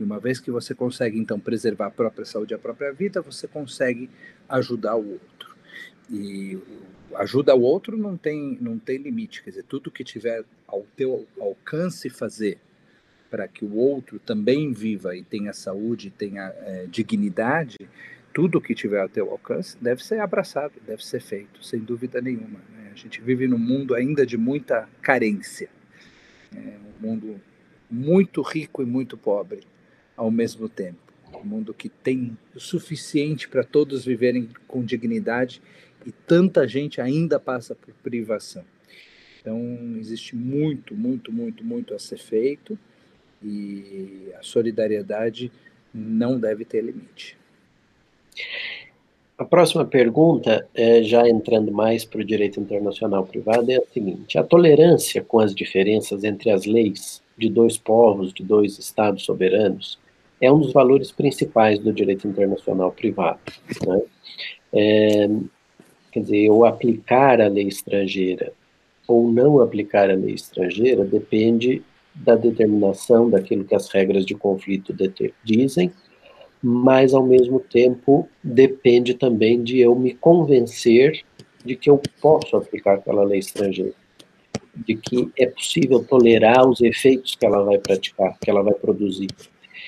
E 0.00 0.02
uma 0.02 0.18
vez 0.18 0.40
que 0.40 0.50
você 0.50 0.74
consegue 0.74 1.18
então 1.18 1.38
preservar 1.38 1.86
a 1.86 1.90
própria 1.90 2.24
saúde 2.24 2.54
e 2.54 2.56
a 2.56 2.58
própria 2.58 2.92
vida, 2.92 3.20
você 3.20 3.46
consegue 3.46 4.10
ajudar 4.48 4.96
o 4.96 5.12
outro. 5.12 5.51
E 6.10 6.58
ajuda 7.16 7.54
o 7.54 7.60
outro 7.60 7.96
não 7.96 8.16
tem 8.16 8.58
não 8.60 8.78
tem 8.78 8.98
limite, 8.98 9.42
quer 9.42 9.50
dizer, 9.50 9.64
tudo 9.64 9.90
que 9.90 10.04
tiver 10.04 10.44
ao 10.66 10.86
teu 10.96 11.26
alcance 11.38 12.08
fazer 12.08 12.58
para 13.30 13.48
que 13.48 13.64
o 13.64 13.76
outro 13.76 14.18
também 14.18 14.72
viva 14.72 15.16
e 15.16 15.22
tenha 15.22 15.54
saúde, 15.54 16.10
tenha 16.10 16.52
é, 16.60 16.86
dignidade, 16.86 17.78
tudo 18.32 18.60
que 18.60 18.74
tiver 18.74 19.00
ao 19.00 19.08
teu 19.08 19.30
alcance 19.30 19.74
deve 19.80 20.04
ser 20.04 20.20
abraçado, 20.20 20.74
deve 20.86 21.02
ser 21.04 21.20
feito, 21.20 21.64
sem 21.64 21.80
dúvida 21.80 22.20
nenhuma. 22.20 22.60
Né? 22.70 22.90
A 22.92 22.94
gente 22.94 23.22
vive 23.22 23.48
num 23.48 23.58
mundo 23.58 23.94
ainda 23.94 24.26
de 24.26 24.36
muita 24.36 24.86
carência, 25.00 25.70
é 26.54 26.58
um 26.58 27.06
mundo 27.06 27.40
muito 27.90 28.42
rico 28.42 28.82
e 28.82 28.86
muito 28.86 29.16
pobre 29.16 29.60
ao 30.14 30.30
mesmo 30.30 30.68
tempo, 30.68 30.98
um 31.34 31.44
mundo 31.44 31.72
que 31.72 31.88
tem 31.88 32.36
o 32.54 32.60
suficiente 32.60 33.48
para 33.48 33.64
todos 33.64 34.04
viverem 34.04 34.48
com 34.68 34.84
dignidade 34.84 35.62
e 36.06 36.12
tanta 36.12 36.66
gente 36.66 37.00
ainda 37.00 37.38
passa 37.38 37.74
por 37.74 37.92
privação. 38.02 38.64
Então 39.40 39.58
existe 39.98 40.36
muito, 40.36 40.94
muito, 40.94 41.32
muito, 41.32 41.64
muito 41.64 41.94
a 41.94 41.98
ser 41.98 42.18
feito 42.18 42.78
e 43.42 44.32
a 44.38 44.42
solidariedade 44.42 45.50
não 45.92 46.38
deve 46.38 46.64
ter 46.64 46.82
limite. 46.82 47.36
A 49.36 49.44
próxima 49.44 49.84
pergunta, 49.84 50.68
é, 50.72 51.02
já 51.02 51.28
entrando 51.28 51.72
mais 51.72 52.04
para 52.04 52.20
o 52.20 52.24
direito 52.24 52.60
internacional 52.60 53.26
privado, 53.26 53.70
é 53.72 53.76
a 53.76 53.82
seguinte: 53.92 54.38
a 54.38 54.44
tolerância 54.44 55.22
com 55.22 55.40
as 55.40 55.52
diferenças 55.52 56.22
entre 56.22 56.50
as 56.50 56.64
leis 56.64 57.20
de 57.36 57.48
dois 57.48 57.76
povos, 57.76 58.32
de 58.32 58.44
dois 58.44 58.78
estados 58.78 59.24
soberanos, 59.24 59.98
é 60.40 60.52
um 60.52 60.60
dos 60.60 60.72
valores 60.72 61.10
principais 61.10 61.80
do 61.80 61.92
direito 61.92 62.28
internacional 62.28 62.92
privado. 62.92 63.40
Né? 63.86 64.02
É, 64.72 65.28
quer 66.12 66.20
dizer, 66.20 66.44
eu 66.44 66.64
aplicar 66.64 67.40
a 67.40 67.48
lei 67.48 67.66
estrangeira 67.66 68.52
ou 69.08 69.30
não 69.30 69.60
aplicar 69.60 70.10
a 70.10 70.14
lei 70.14 70.34
estrangeira 70.34 71.04
depende 71.04 71.82
da 72.14 72.36
determinação 72.36 73.28
daquilo 73.28 73.64
que 73.64 73.74
as 73.74 73.88
regras 73.88 74.24
de 74.24 74.34
conflito 74.34 74.94
dizem 75.42 75.90
mas 76.62 77.12
ao 77.12 77.26
mesmo 77.26 77.58
tempo 77.58 78.28
depende 78.42 79.14
também 79.14 79.62
de 79.62 79.80
eu 79.80 79.96
me 79.96 80.14
convencer 80.14 81.24
de 81.64 81.74
que 81.74 81.90
eu 81.90 82.00
posso 82.20 82.56
aplicar 82.56 82.94
aquela 82.94 83.24
lei 83.24 83.40
estrangeira, 83.40 83.94
de 84.74 84.94
que 84.94 85.30
é 85.36 85.46
possível 85.46 86.04
tolerar 86.04 86.68
os 86.68 86.80
efeitos 86.80 87.34
que 87.34 87.44
ela 87.44 87.64
vai 87.64 87.78
praticar, 87.78 88.38
que 88.40 88.48
ela 88.48 88.62
vai 88.62 88.74
produzir. 88.74 89.28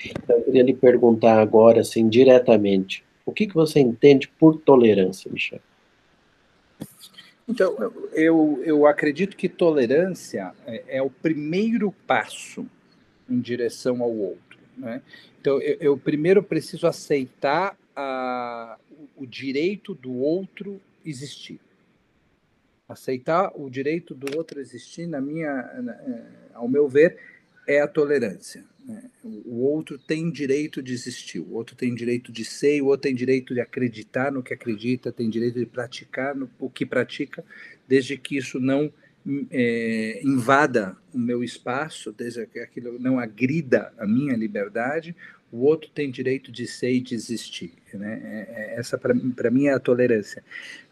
Então, 0.05 0.37
eu 0.37 0.43
queria 0.43 0.63
lhe 0.63 0.73
perguntar 0.73 1.39
agora, 1.39 1.81
assim, 1.81 2.09
diretamente, 2.09 3.03
o 3.25 3.31
que, 3.31 3.47
que 3.47 3.55
você 3.55 3.79
entende 3.79 4.29
por 4.39 4.57
tolerância, 4.57 5.31
Michel? 5.31 5.59
Então, 7.47 7.75
eu, 8.13 8.61
eu 8.65 8.87
acredito 8.87 9.37
que 9.37 9.47
tolerância 9.47 10.53
é, 10.65 10.97
é 10.97 11.01
o 11.01 11.09
primeiro 11.09 11.91
passo 12.07 12.65
em 13.29 13.39
direção 13.39 14.01
ao 14.01 14.11
outro. 14.11 14.59
Né? 14.77 15.01
Então, 15.39 15.61
eu, 15.61 15.77
eu 15.79 15.97
primeiro 15.97 16.41
preciso 16.41 16.87
aceitar 16.87 17.77
a, 17.95 18.77
o 19.15 19.25
direito 19.25 19.93
do 19.93 20.13
outro 20.15 20.81
existir. 21.05 21.59
Aceitar 22.89 23.51
o 23.55 23.69
direito 23.69 24.13
do 24.13 24.37
outro 24.37 24.59
existir, 24.59 25.07
na 25.07 25.21
minha, 25.21 25.53
na, 25.81 25.93
é, 25.93 26.23
ao 26.53 26.67
meu 26.67 26.87
ver, 26.87 27.17
é 27.67 27.81
a 27.81 27.87
tolerância. 27.87 28.63
Né? 28.85 29.03
O 29.23 29.61
outro 29.61 29.97
tem 29.97 30.29
direito 30.29 30.81
de 30.81 30.93
existir, 30.93 31.39
o 31.39 31.53
outro 31.53 31.75
tem 31.75 31.93
direito 31.93 32.31
de 32.31 32.45
ser, 32.45 32.81
o 32.81 32.87
outro 32.87 33.03
tem 33.03 33.15
direito 33.15 33.53
de 33.53 33.61
acreditar 33.61 34.31
no 34.31 34.43
que 34.43 34.53
acredita, 34.53 35.11
tem 35.11 35.29
direito 35.29 35.59
de 35.59 35.65
praticar 35.65 36.35
no, 36.35 36.49
o 36.59 36.69
que 36.69 36.85
pratica, 36.85 37.43
desde 37.87 38.17
que 38.17 38.37
isso 38.37 38.59
não 38.59 38.91
é, 39.51 40.21
invada 40.23 40.95
o 41.13 41.17
meu 41.17 41.43
espaço, 41.43 42.11
desde 42.11 42.45
que 42.45 42.59
aquilo 42.59 42.99
não 42.99 43.17
agrida 43.17 43.91
a 43.97 44.05
minha 44.05 44.35
liberdade, 44.35 45.15
o 45.51 45.63
outro 45.63 45.89
tem 45.89 46.11
direito 46.11 46.51
de 46.51 46.67
ser 46.67 46.91
e 46.91 46.99
de 46.99 47.15
existir. 47.15 47.73
Né? 47.93 48.21
É, 48.23 48.75
é, 48.75 48.79
essa, 48.79 48.97
para 48.97 49.49
mim, 49.49 49.67
é 49.67 49.73
a 49.73 49.79
tolerância. 49.79 50.43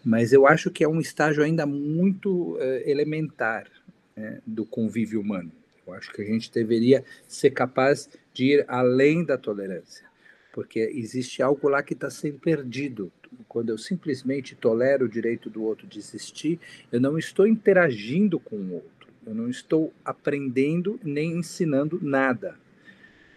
Mas 0.03 0.31
eu 0.31 0.47
acho 0.47 0.71
que 0.71 0.83
é 0.83 0.87
um 0.87 1.01
estágio 1.01 1.43
ainda 1.43 1.65
muito 1.65 2.57
é, 2.59 2.89
elementar 2.89 3.67
né, 4.15 4.39
do 4.45 4.65
convívio 4.65 5.19
humano. 5.19 5.51
Eu 5.85 5.93
acho 5.93 6.11
que 6.11 6.21
a 6.21 6.25
gente 6.25 6.51
deveria 6.51 7.03
ser 7.27 7.51
capaz 7.51 8.09
de 8.33 8.45
ir 8.45 8.65
além 8.67 9.23
da 9.23 9.37
tolerância, 9.37 10.05
porque 10.51 10.79
existe 10.79 11.41
algo 11.43 11.67
lá 11.67 11.83
que 11.83 11.93
está 11.93 12.09
sendo 12.09 12.39
perdido. 12.39 13.11
Quando 13.47 13.69
eu 13.69 13.77
simplesmente 13.77 14.55
tolero 14.55 15.05
o 15.05 15.09
direito 15.09 15.49
do 15.49 15.63
outro 15.63 15.87
de 15.87 15.99
existir, 15.99 16.59
eu 16.91 17.01
não 17.01 17.17
estou 17.17 17.47
interagindo 17.47 18.39
com 18.39 18.55
o 18.55 18.73
outro, 18.75 19.09
eu 19.25 19.33
não 19.33 19.49
estou 19.49 19.93
aprendendo 20.05 20.99
nem 21.03 21.37
ensinando 21.37 21.99
nada. 22.01 22.55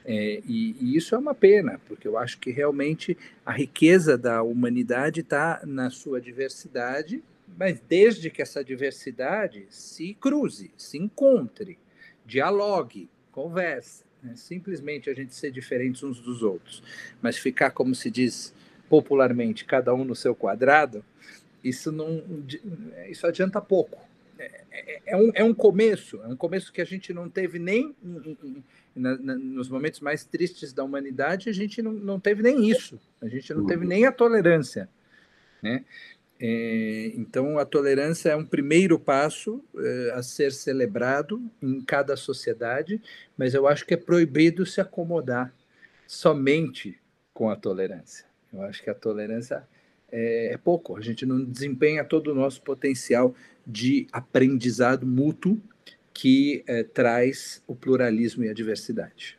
É, 0.09 0.41
e, 0.47 0.77
e, 0.81 0.97
isso 0.97 1.17
é 1.17 1.19
uma 1.19 1.35
pena, 1.35 1.81
porque 1.89 2.07
eu 2.07 2.17
acho 2.17 2.39
que 2.39 2.53
realmente 2.53 3.19
a 3.45 3.51
riqueza 3.51 4.17
da 4.17 4.41
humanidade 4.41 5.21
está 5.21 5.61
na 5.67 5.91
sua 5.91 6.21
diversidade, 6.21 7.25
mas 7.59 7.81
desde 7.89 8.31
que 8.31 8.41
essa 8.41 8.63
diversidade 8.63 9.67
se 9.69 10.15
cruze, 10.15 10.71
se 10.77 10.97
encontre, 10.97 11.77
dialogue, 12.27 13.09
converse. 13.33 14.05
Né? 14.23 14.35
Simplesmente 14.37 15.09
a 15.09 15.15
gente 15.15 15.35
ser 15.35 15.51
diferentes 15.51 16.03
uns 16.03 16.21
dos 16.21 16.43
outros, 16.43 16.83
mas 17.23 17.39
ficar, 17.39 17.71
como 17.71 17.95
se 17.95 18.11
diz 18.11 18.55
popularmente, 18.89 19.65
cada 19.65 19.95
um 19.95 20.05
no 20.05 20.15
seu 20.15 20.35
quadrado, 20.35 21.05
isso 21.63 21.91
não 21.91 22.23
isso 23.09 23.27
adianta 23.27 23.61
pouco. 23.61 23.99
É, 24.39 24.65
é, 24.71 25.03
é 25.07 25.17
um, 25.17 25.31
é 25.35 25.45
um 25.45 25.55
começo, 25.55 26.21
é 26.23 26.29
um 26.29 26.37
começo 26.37 26.73
que 26.73 26.81
a 26.81 26.85
gente 26.85 27.13
não 27.13 27.29
teve 27.29 27.59
nem 27.59 27.95
na, 28.95 29.17
na, 29.17 29.35
nos 29.35 29.69
momentos 29.69 30.01
mais 30.01 30.25
tristes 30.25 30.73
da 30.73 30.85
humanidade, 30.85 31.49
a 31.49 31.53
gente 31.53 31.83
não, 31.83 31.93
não 31.93 32.21
teve 32.21 32.43
nem 32.43 32.69
isso, 32.69 32.99
a 33.21 33.29
gente 33.29 33.53
não 33.53 33.67
teve 33.67 33.87
nem 33.87 34.07
a 34.07 34.13
tolerância. 34.13 34.89
Né? 35.63 35.85
É, 36.39 37.13
então, 37.15 37.59
a 37.59 37.65
tolerância 37.65 38.31
é 38.31 38.37
um 38.37 38.45
primeiro 38.45 38.99
passo 38.99 39.65
é, 39.77 40.13
a 40.15 40.23
ser 40.23 40.53
celebrado 40.53 41.43
em 41.63 41.81
cada 41.81 42.17
sociedade, 42.17 43.01
mas 43.37 43.55
eu 43.55 43.67
acho 43.67 43.87
que 43.87 43.95
é 43.95 43.97
proibido 43.97 44.67
se 44.67 44.81
acomodar 44.81 45.55
somente 46.07 46.99
com 47.33 47.49
a 47.49 47.57
tolerância. 47.57 48.27
Eu 48.53 48.63
acho 48.63 48.83
que 48.83 48.91
a 48.91 48.95
tolerância 48.95 49.67
é, 50.11 50.53
é 50.53 50.57
pouco, 50.57 50.97
a 50.97 51.01
gente 51.01 51.25
não 51.25 51.43
desempenha 51.43 52.05
todo 52.05 52.33
o 52.33 52.35
nosso 52.35 52.63
potencial 52.63 53.35
de 53.67 54.07
aprendizado 54.13 55.07
mútuo 55.07 55.61
que 56.13 56.63
é, 56.67 56.83
traz 56.83 57.63
o 57.67 57.75
pluralismo 57.75 58.45
e 58.45 58.49
a 58.49 58.55
diversidade. 58.55 59.39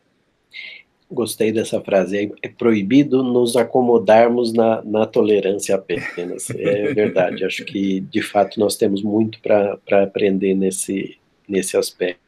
Gostei 1.09 1.53
dessa 1.53 1.79
frase. 1.79 2.33
É 2.41 2.49
proibido 2.49 3.23
nos 3.23 3.55
acomodarmos 3.55 4.51
na, 4.51 4.81
na 4.83 5.05
tolerância 5.05 5.75
apenas. 5.75 6.49
É 6.49 6.93
verdade. 6.93 7.45
Acho 7.45 7.63
que, 7.63 8.01
de 8.01 8.21
fato, 8.21 8.59
nós 8.59 8.75
temos 8.75 9.01
muito 9.01 9.39
para 9.41 10.03
aprender 10.03 10.53
nesse, 10.53 11.17
nesse 11.47 11.77
aspecto. 11.77 12.19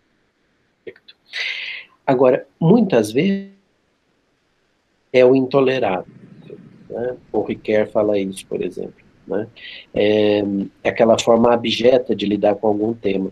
Agora, 2.07 2.47
muitas 2.59 3.11
vezes 3.11 3.49
é 5.11 5.25
o 5.25 5.35
intolerável. 5.35 6.13
Né? 6.89 7.17
O 7.31 7.41
Riquet 7.41 7.85
fala 7.87 8.17
isso, 8.17 8.45
por 8.47 8.63
exemplo. 8.63 8.93
Né? 9.27 9.47
É, 9.93 10.39
é 10.83 10.89
aquela 10.89 11.19
forma 11.19 11.53
abjeta 11.53 12.15
de 12.15 12.25
lidar 12.25 12.55
com 12.55 12.67
algum 12.67 12.93
tema. 12.93 13.31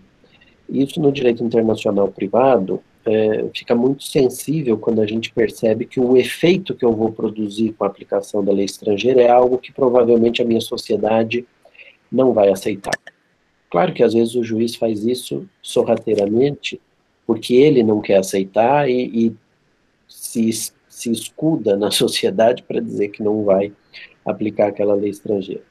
Isso 0.69 0.99
no 0.99 1.11
direito 1.11 1.43
internacional 1.43 2.09
privado 2.09 2.83
é, 3.07 3.49
fica 3.53 3.73
muito 3.73 4.03
sensível 4.03 4.77
quando 4.77 5.01
a 5.01 5.07
gente 5.07 5.31
percebe 5.31 5.85
que 5.85 5.99
o 5.99 6.17
efeito 6.17 6.75
que 6.75 6.85
eu 6.85 6.91
vou 6.91 7.11
produzir 7.11 7.73
com 7.73 7.83
a 7.83 7.87
aplicação 7.87 8.43
da 8.43 8.51
lei 8.51 8.65
estrangeira 8.65 9.21
é 9.21 9.29
algo 9.29 9.57
que 9.57 9.71
provavelmente 9.71 10.41
a 10.41 10.45
minha 10.45 10.61
sociedade 10.61 11.45
não 12.11 12.33
vai 12.33 12.49
aceitar. 12.49 12.97
Claro 13.69 13.93
que 13.93 14.03
às 14.03 14.13
vezes 14.13 14.35
o 14.35 14.43
juiz 14.43 14.75
faz 14.75 15.05
isso 15.05 15.47
sorrateiramente, 15.61 16.79
porque 17.25 17.55
ele 17.55 17.83
não 17.83 18.01
quer 18.01 18.17
aceitar 18.17 18.89
e, 18.89 19.27
e 19.27 19.35
se, 20.07 20.51
se 20.87 21.11
escuda 21.11 21.75
na 21.75 21.91
sociedade 21.91 22.63
para 22.63 22.79
dizer 22.79 23.09
que 23.09 23.23
não 23.23 23.43
vai 23.43 23.73
aplicar 24.25 24.67
aquela 24.67 24.95
lei 24.95 25.09
estrangeira. 25.09 25.63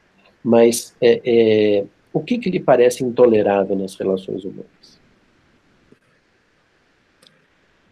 Mas 0.42 0.94
é, 1.00 1.20
é, 1.24 1.84
o 2.12 2.20
que, 2.20 2.38
que 2.38 2.50
lhe 2.50 2.60
parece 2.60 3.04
intolerável 3.04 3.76
nas 3.76 3.94
relações 3.94 4.44
humanas? 4.44 5.00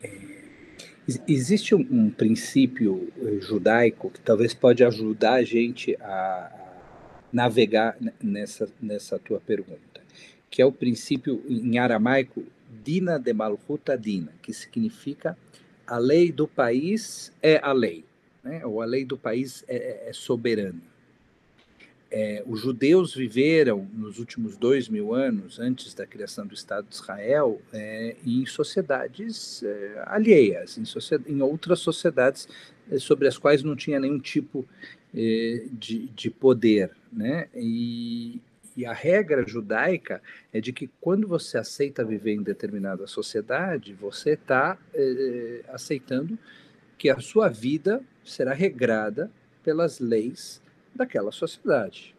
É, 0.02 0.11
existe 1.28 1.74
um, 1.74 1.86
um, 1.90 2.10
princípio 2.10 3.12
eh, 3.18 3.40
judaico 3.40 4.10
que 4.10 4.20
talvez 4.20 4.54
pode 4.54 4.82
ajudar 4.82 5.34
a 5.34 5.44
gente 5.44 5.96
a, 6.00 6.50
navegar 7.32 7.96
nessa, 8.22 8.68
nessa 8.80 9.18
tua 9.18 9.40
pergunta, 9.40 10.00
que 10.48 10.62
é 10.62 10.66
o 10.66 10.72
princípio 10.72 11.42
em 11.48 11.78
aramaico 11.78 12.44
Dina 12.82 13.18
de 13.18 13.32
Malhuta 13.32 13.98
Dina, 13.98 14.32
que 14.40 14.52
significa 14.52 15.36
a 15.86 15.98
lei 15.98 16.32
do 16.32 16.46
país 16.46 17.32
é 17.42 17.60
a 17.62 17.72
lei, 17.72 18.04
né? 18.42 18.64
ou 18.64 18.80
a 18.80 18.84
lei 18.84 19.04
do 19.04 19.18
país 19.18 19.64
é, 19.68 19.76
é, 19.76 20.10
é 20.10 20.12
soberana. 20.12 20.93
É, 22.16 22.44
os 22.46 22.61
judeus 22.61 23.12
viveram 23.12 23.88
nos 23.92 24.20
últimos 24.20 24.57
dois 24.57 24.88
mil 24.88 25.12
anos, 25.12 25.59
antes 25.59 25.92
da 25.94 26.07
criação 26.07 26.46
do 26.46 26.55
Estado 26.55 26.87
de 26.88 26.94
Israel, 26.94 27.61
é, 27.72 28.14
em 28.24 28.46
sociedades 28.46 29.64
é, 29.64 30.05
alheias, 30.07 30.79
em, 30.79 30.85
sociedade, 30.85 31.33
em, 31.33 31.42
outras 31.42 31.81
sociedades 31.81 32.48
é, 32.88 33.00
sobre 33.00 33.27
as 33.27 33.37
quais 33.37 33.64
não 33.64 33.74
tinha 33.74 33.98
nenhum 33.98 34.20
tipo 34.20 34.64
é, 35.12 35.64
de, 35.72 36.07
de 36.07 36.31
poder. 36.31 36.92
Né? 37.12 37.48
E, 37.53 38.40
e 38.77 38.87
a 38.87 38.92
regra 38.92 39.44
judaica 39.44 40.22
é 40.53 40.61
de 40.61 40.72
que 40.72 40.88
quando 41.00 41.27
você 41.27 41.59
aceita 41.59 42.05
viver 42.05 42.35
em 42.35 42.44
determinada 42.44 43.09
sociedade, 43.09 43.92
você 43.92 44.35
está 44.35 44.79
eh, 44.94 45.62
aceitando 45.68 46.38
que 46.96 47.11
a 47.11 47.18
sua 47.18 47.48
vida 47.48 48.00
será 48.24 48.53
regrada 48.53 49.31
pelas 49.64 49.98
leis 49.98 50.62
daquela 50.94 51.33
sociedade. 51.33 52.14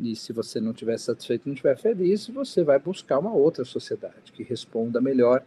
E 0.00 0.16
se 0.16 0.32
você 0.32 0.60
não 0.60 0.70
estiver 0.72 0.98
satisfeito, 0.98 1.46
não 1.46 1.52
estiver 1.52 1.76
feliz, 1.76 2.26
você 2.28 2.64
vai 2.64 2.78
buscar 2.78 3.18
uma 3.18 3.32
outra 3.34 3.64
sociedade 3.64 4.32
que 4.32 4.42
responda 4.42 5.00
melhor 5.00 5.44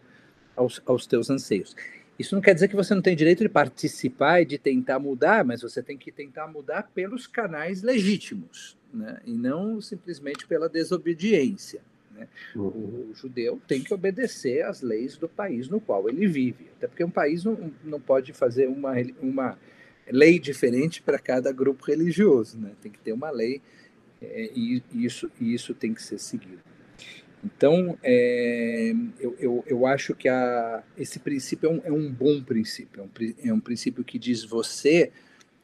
aos, 0.54 0.80
aos 0.86 1.06
teus 1.06 1.28
anseios. 1.28 1.74
Isso 2.16 2.34
não 2.34 2.42
quer 2.42 2.54
dizer 2.54 2.68
que 2.68 2.76
você 2.76 2.94
não 2.94 3.02
tem 3.02 3.16
direito 3.16 3.42
de 3.42 3.48
participar 3.48 4.42
e 4.42 4.44
de 4.44 4.56
tentar 4.56 5.00
mudar, 5.00 5.44
mas 5.44 5.62
você 5.62 5.82
tem 5.82 5.98
que 5.98 6.12
tentar 6.12 6.46
mudar 6.46 6.88
pelos 6.94 7.26
canais 7.26 7.82
legítimos, 7.82 8.76
né? 8.92 9.20
e 9.24 9.32
não 9.32 9.80
simplesmente 9.80 10.46
pela 10.46 10.68
desobediência. 10.68 11.80
Né? 12.12 12.28
Uhum. 12.54 13.10
O 13.10 13.14
judeu 13.14 13.60
tem 13.66 13.82
que 13.82 13.92
obedecer 13.92 14.64
às 14.64 14.80
leis 14.80 15.16
do 15.16 15.28
país 15.28 15.68
no 15.68 15.80
qual 15.80 16.08
ele 16.08 16.28
vive, 16.28 16.68
até 16.76 16.86
porque 16.86 17.02
um 17.02 17.10
país 17.10 17.42
não, 17.42 17.72
não 17.82 18.00
pode 18.00 18.32
fazer 18.32 18.68
uma, 18.68 18.94
uma 19.20 19.58
lei 20.10 20.38
diferente 20.38 21.02
para 21.02 21.18
cada 21.18 21.52
grupo 21.52 21.84
religioso, 21.84 22.58
né? 22.58 22.72
tem 22.82 22.90
que 22.90 22.98
ter 22.98 23.12
uma 23.12 23.30
lei 23.30 23.60
é, 24.20 24.50
e, 24.54 24.82
isso, 24.92 25.30
isso 25.40 25.74
tem 25.74 25.92
que 25.92 26.02
ser 26.02 26.18
seguido. 26.18 26.62
Então, 27.44 27.98
é, 28.02 28.94
eu, 29.20 29.36
eu, 29.38 29.64
eu, 29.66 29.86
acho 29.86 30.14
que 30.14 30.28
a, 30.28 30.82
esse 30.96 31.18
princípio 31.18 31.68
é 31.68 31.72
um, 31.72 31.80
é 31.84 31.92
um 31.92 32.10
bom 32.10 32.42
princípio, 32.42 33.02
é 33.02 33.04
um, 33.04 33.48
é 33.50 33.52
um, 33.52 33.60
princípio 33.60 34.02
que 34.02 34.18
diz 34.18 34.42
você 34.42 35.12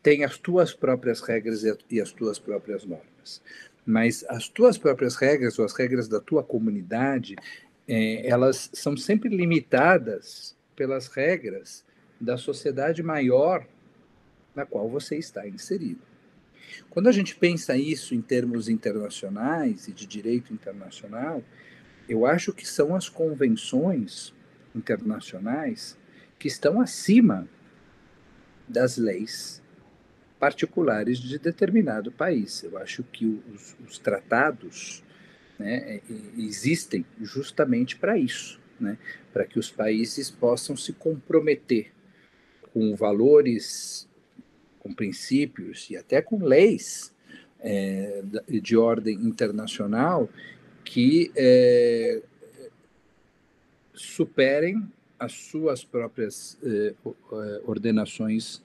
tem 0.03 0.23
as 0.23 0.37
tuas 0.37 0.75
próprias 0.75 1.21
regras 1.21 1.65
e, 1.65 1.75
e 1.91 2.01
as 2.01 2.13
tuas 2.13 2.39
próprias 2.39 2.85
normas. 2.85 3.41
Mas 3.87 4.25
as 4.29 4.47
tuas 4.47 4.77
próprias 4.77 5.17
regras 5.17 5.59
ou 5.59 5.65
as 5.65 5.73
regras 5.73 6.07
da 6.07 6.21
tua 6.21 6.43
comunidade, 6.43 7.35
é, 7.89 8.29
elas 8.29 8.71
são 8.75 8.95
sempre 8.95 9.35
limitadas 9.35 10.55
pelas 10.77 11.09
regras 11.09 11.83
da 12.21 12.37
sociedade 12.37 13.03
maior 13.03 13.67
na 14.55 14.67
qual 14.67 14.89
você 14.89 15.17
está 15.17 15.47
inserido. 15.49 16.01
Quando 16.89 17.09
a 17.09 17.13
gente 17.13 17.37
pensa 17.37 17.77
isso 17.77 18.15
em 18.15 18.21
termos 18.21 18.69
internacionais 18.69 19.89
e 19.89 19.93
de 19.93 20.07
direito 20.07 20.53
internacional, 20.53 21.43
eu 22.09 22.27
acho 22.27 22.53
que 22.53 22.67
são 22.67 22.95
as 22.95 23.09
convenções 23.09 24.35
internacionais 24.75 25.99
que 26.39 26.49
estão 26.49 26.81
acima 26.81 27.49
das 28.69 28.97
leis 28.97 29.63
particulares 30.39 31.19
de 31.19 31.39
determinado 31.39 32.11
país. 32.11 32.63
Eu 32.63 32.79
acho 32.79 33.03
que 33.03 33.27
os, 33.27 33.77
os 33.87 33.99
tratados 33.99 35.05
né, 35.59 36.01
existem 36.39 37.05
justamente 37.21 37.97
para 37.97 38.17
isso, 38.17 38.59
né, 38.81 38.97
para 39.33 39.45
que 39.45 39.59
os 39.59 39.71
países 39.71 40.31
possam 40.31 40.75
se 40.77 40.95
comprometer 40.95 41.93
com 42.73 42.97
valores, 42.97 44.09
com 44.81 44.93
princípios 44.93 45.89
e 45.91 45.97
até 45.97 46.21
com 46.21 46.45
leis 46.45 47.15
é, 47.61 48.23
de 48.49 48.77
ordem 48.77 49.15
internacional 49.17 50.29
que 50.85 51.31
é, 51.37 52.21
superem 53.95 54.83
as 55.19 55.33
suas 55.33 55.85
próprias 55.85 56.59
é, 56.65 56.95
ordenações 57.65 58.63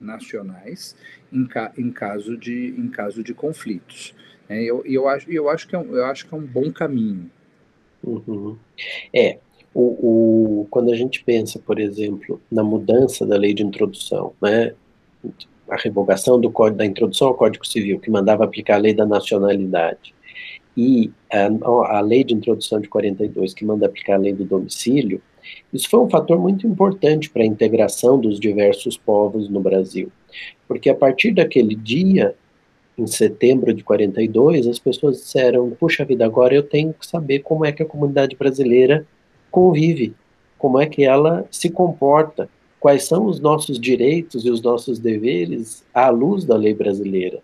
nacionais 0.00 0.96
em, 1.32 1.44
ca, 1.46 1.72
em, 1.76 1.90
caso 1.90 2.36
de 2.36 2.74
em 2.78 2.88
caso 2.88 3.22
de 3.22 3.34
conflitos. 3.34 4.14
É, 4.48 4.62
eu, 4.62 4.82
eu 4.86 5.08
acho 5.08 5.30
eu 5.30 5.48
acho 5.48 5.66
que 5.66 5.74
é 5.74 5.78
um, 5.78 5.94
eu 5.94 6.04
acho 6.06 6.28
que 6.28 6.34
é 6.34 6.38
um 6.38 6.46
bom 6.46 6.72
caminho. 6.72 7.30
Uhum. 8.02 8.56
É 9.12 9.38
o, 9.74 10.60
o, 10.62 10.66
quando 10.70 10.90
a 10.90 10.96
gente 10.96 11.22
pensa, 11.22 11.58
por 11.58 11.78
exemplo, 11.78 12.40
na 12.50 12.62
mudança 12.62 13.26
da 13.26 13.36
lei 13.36 13.52
de 13.52 13.62
introdução, 13.62 14.32
né, 14.40 14.74
a 15.68 15.76
revogação 15.76 16.40
do 16.40 16.50
código 16.50 16.78
da 16.78 16.86
introdução 16.86 17.28
ao 17.28 17.34
Código 17.34 17.66
Civil, 17.66 18.00
que 18.00 18.10
mandava 18.10 18.44
aplicar 18.44 18.76
a 18.76 18.78
lei 18.78 18.94
da 18.94 19.06
nacionalidade, 19.06 20.14
e 20.76 21.10
a, 21.32 21.98
a 21.98 22.00
lei 22.00 22.22
de 22.22 22.34
introdução 22.34 22.80
de 22.80 22.88
42, 22.88 23.54
que 23.54 23.64
manda 23.64 23.86
aplicar 23.86 24.14
a 24.14 24.18
lei 24.18 24.32
do 24.32 24.44
domicílio, 24.44 25.22
isso 25.72 25.88
foi 25.88 26.00
um 26.00 26.10
fator 26.10 26.38
muito 26.38 26.66
importante 26.66 27.30
para 27.30 27.42
a 27.42 27.46
integração 27.46 28.18
dos 28.18 28.38
diversos 28.38 28.96
povos 28.96 29.48
no 29.48 29.60
Brasil. 29.60 30.10
Porque 30.66 30.90
a 30.90 30.94
partir 30.94 31.32
daquele 31.32 31.74
dia, 31.74 32.34
em 32.98 33.06
setembro 33.06 33.72
de 33.72 33.84
42, 33.84 34.66
as 34.66 34.78
pessoas 34.78 35.18
disseram: 35.18 35.70
puxa 35.70 36.04
vida, 36.04 36.24
agora 36.24 36.54
eu 36.54 36.62
tenho 36.62 36.92
que 36.92 37.06
saber 37.06 37.40
como 37.40 37.64
é 37.64 37.72
que 37.72 37.82
a 37.82 37.86
comunidade 37.86 38.36
brasileira 38.36 39.06
convive, 39.50 40.14
como 40.58 40.80
é 40.80 40.86
que 40.86 41.04
ela 41.04 41.46
se 41.50 41.70
comporta, 41.70 42.48
quais 42.86 43.02
são 43.02 43.26
os 43.26 43.40
nossos 43.40 43.80
direitos 43.80 44.46
e 44.46 44.48
os 44.48 44.62
nossos 44.62 45.00
deveres 45.00 45.84
à 45.92 46.08
luz 46.08 46.44
da 46.44 46.56
lei 46.56 46.72
brasileira 46.72 47.40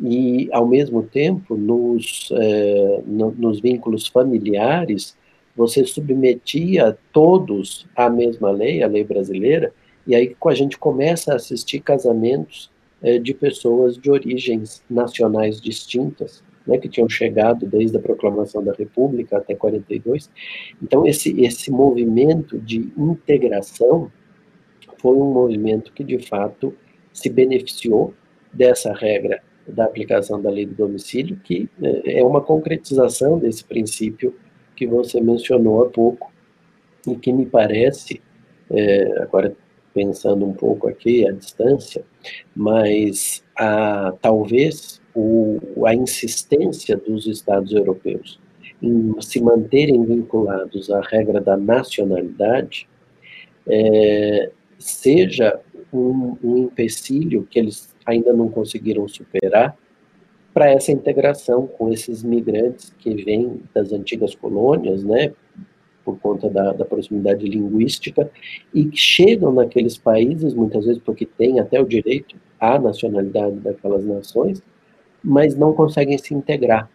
e, 0.00 0.48
ao 0.50 0.66
mesmo 0.66 1.02
tempo, 1.02 1.58
nos, 1.58 2.30
é, 2.32 3.02
no, 3.06 3.32
nos 3.32 3.60
vínculos 3.60 4.06
familiares, 4.06 5.14
você 5.54 5.84
submetia 5.84 6.96
todos 7.12 7.86
à 7.94 8.08
mesma 8.08 8.50
lei, 8.50 8.82
a 8.82 8.86
lei 8.86 9.04
brasileira, 9.04 9.74
e 10.06 10.14
aí 10.14 10.34
a 10.42 10.54
gente 10.54 10.78
começa 10.78 11.34
a 11.34 11.36
assistir 11.36 11.80
casamentos 11.80 12.70
é, 13.02 13.18
de 13.18 13.34
pessoas 13.34 13.98
de 13.98 14.10
origens 14.10 14.82
nacionais 14.88 15.60
distintas, 15.60 16.42
né, 16.66 16.78
que 16.78 16.88
tinham 16.88 17.10
chegado 17.10 17.66
desde 17.66 17.98
a 17.98 18.00
proclamação 18.00 18.64
da 18.64 18.72
República 18.72 19.36
até 19.36 19.54
42. 19.54 20.30
Então, 20.82 21.06
esse, 21.06 21.38
esse 21.42 21.70
movimento 21.70 22.58
de 22.58 22.90
integração 22.96 24.10
foi 25.02 25.16
um 25.16 25.32
movimento 25.32 25.92
que, 25.92 26.04
de 26.04 26.18
fato, 26.18 26.74
se 27.12 27.28
beneficiou 27.28 28.14
dessa 28.52 28.92
regra 28.92 29.42
da 29.66 29.84
aplicação 29.84 30.40
da 30.40 30.50
lei 30.50 30.64
do 30.64 30.74
domicílio, 30.74 31.36
que 31.42 31.68
é, 31.82 32.20
é 32.20 32.24
uma 32.24 32.40
concretização 32.40 33.38
desse 33.38 33.64
princípio 33.64 34.34
que 34.76 34.86
você 34.86 35.20
mencionou 35.20 35.82
há 35.82 35.90
pouco, 35.90 36.32
e 37.06 37.16
que 37.16 37.32
me 37.32 37.44
parece, 37.44 38.22
é, 38.70 39.22
agora 39.22 39.54
pensando 39.92 40.46
um 40.46 40.52
pouco 40.52 40.88
aqui 40.88 41.26
à 41.26 41.32
distância, 41.32 42.04
mas 42.54 43.44
a, 43.56 44.14
talvez 44.22 45.00
o, 45.14 45.58
a 45.84 45.94
insistência 45.94 46.96
dos 46.96 47.26
Estados 47.26 47.72
europeus 47.72 48.40
em 48.80 49.14
se 49.20 49.40
manterem 49.40 50.04
vinculados 50.04 50.90
à 50.90 51.00
regra 51.00 51.40
da 51.40 51.56
nacionalidade 51.56 52.88
é, 53.66 54.50
seja 54.82 55.60
um, 55.92 56.36
um 56.42 56.58
empecilho 56.58 57.46
que 57.50 57.58
eles 57.58 57.94
ainda 58.04 58.32
não 58.32 58.48
conseguiram 58.48 59.06
superar 59.06 59.76
para 60.52 60.70
essa 60.70 60.92
integração 60.92 61.66
com 61.66 61.90
esses 61.92 62.22
migrantes 62.22 62.92
que 62.98 63.14
vêm 63.24 63.62
das 63.74 63.92
antigas 63.92 64.34
colônias, 64.34 65.02
né, 65.02 65.32
por 66.04 66.18
conta 66.18 66.50
da, 66.50 66.72
da, 66.72 66.84
proximidade 66.84 67.46
linguística, 67.46 68.30
e 68.74 68.84
que 68.86 68.96
chegam 68.96 69.52
naqueles 69.52 69.96
países, 69.96 70.52
muitas 70.52 70.84
vezes 70.84 71.00
porque 71.02 71.24
têm 71.24 71.60
até 71.60 71.80
o 71.80 71.86
direito 71.86 72.36
à 72.60 72.78
nacionalidade 72.78 73.56
daquelas 73.60 74.04
nações, 74.04 74.62
mas 75.22 75.54
não 75.56 75.72
conseguem 75.72 76.18
se 76.18 76.34
integrar. 76.34 76.90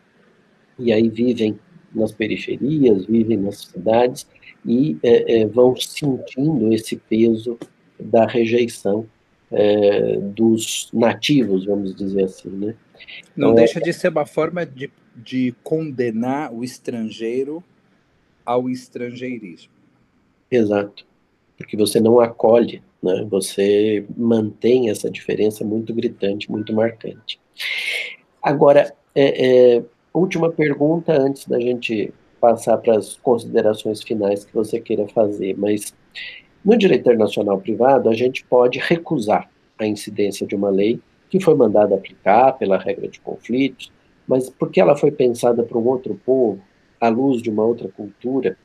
E 0.77 0.91
aí 0.91 1.09
vivem 1.09 1.57
nas 1.95 2.11
periferias, 2.11 3.05
vivem 3.05 3.37
nas 3.37 3.59
cidades 3.59 4.27
e 4.65 4.97
é, 5.01 5.41
é, 5.41 5.45
vão 5.47 5.75
sentindo 5.75 6.71
esse 6.73 6.97
peso 6.97 7.57
da 7.99 8.25
rejeição 8.25 9.07
é, 9.51 10.17
dos 10.17 10.89
nativos, 10.93 11.65
vamos 11.65 11.95
dizer 11.95 12.23
assim, 12.23 12.49
né? 12.49 12.75
Não 13.35 13.49
então, 13.49 13.55
deixa 13.55 13.79
de 13.79 13.93
ser 13.93 14.09
uma 14.09 14.25
forma 14.25 14.65
de, 14.65 14.91
de 15.15 15.55
condenar 15.63 16.53
o 16.53 16.63
estrangeiro 16.63 17.63
ao 18.45 18.69
estrangeirismo. 18.69 19.71
Exato, 20.49 21.05
porque 21.57 21.77
você 21.77 21.99
não 21.99 22.19
acolhe, 22.19 22.81
né? 23.01 23.25
Você 23.29 24.05
mantém 24.15 24.89
essa 24.89 25.09
diferença 25.09 25.63
muito 25.63 25.93
gritante, 25.93 26.51
muito 26.51 26.73
marcante. 26.73 27.39
Agora, 28.41 28.93
é, 29.13 29.75
é, 29.75 29.83
última 30.13 30.51
pergunta 30.51 31.13
antes 31.13 31.45
da 31.47 31.59
gente 31.59 32.13
passar 32.39 32.77
para 32.77 32.97
as 32.97 33.15
considerações 33.15 34.01
finais 34.03 34.45
que 34.45 34.53
você 34.53 34.79
queira 34.79 35.07
fazer, 35.07 35.57
mas 35.57 35.93
no 36.63 36.77
direito 36.77 37.01
internacional 37.01 37.59
privado, 37.59 38.09
a 38.09 38.13
gente 38.13 38.43
pode 38.45 38.79
recusar 38.79 39.49
a 39.77 39.85
incidência 39.85 40.45
de 40.45 40.55
uma 40.55 40.69
lei 40.69 40.99
que 41.29 41.39
foi 41.39 41.55
mandada 41.55 41.95
aplicar 41.95 42.53
pela 42.53 42.77
regra 42.77 43.07
de 43.07 43.19
conflitos, 43.19 43.91
mas 44.27 44.49
porque 44.49 44.79
ela 44.79 44.95
foi 44.95 45.11
pensada 45.11 45.63
para 45.63 45.77
um 45.77 45.87
outro 45.87 46.19
povo, 46.25 46.61
à 46.99 47.09
luz 47.09 47.41
de 47.41 47.49
uma 47.49 47.63
outra 47.63 47.87
cultura, 47.89 48.57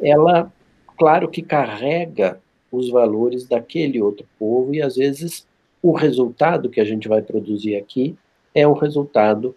ela, 0.00 0.52
claro 0.96 1.28
que 1.28 1.42
carrega 1.42 2.40
os 2.70 2.90
valores 2.90 3.46
daquele 3.46 4.00
outro 4.00 4.26
povo 4.38 4.74
e 4.74 4.82
às 4.82 4.96
vezes 4.96 5.46
o 5.82 5.92
resultado 5.92 6.68
que 6.68 6.80
a 6.80 6.84
gente 6.84 7.08
vai 7.08 7.22
produzir 7.22 7.76
aqui 7.76 8.16
é 8.54 8.66
um 8.66 8.72
resultado 8.72 9.54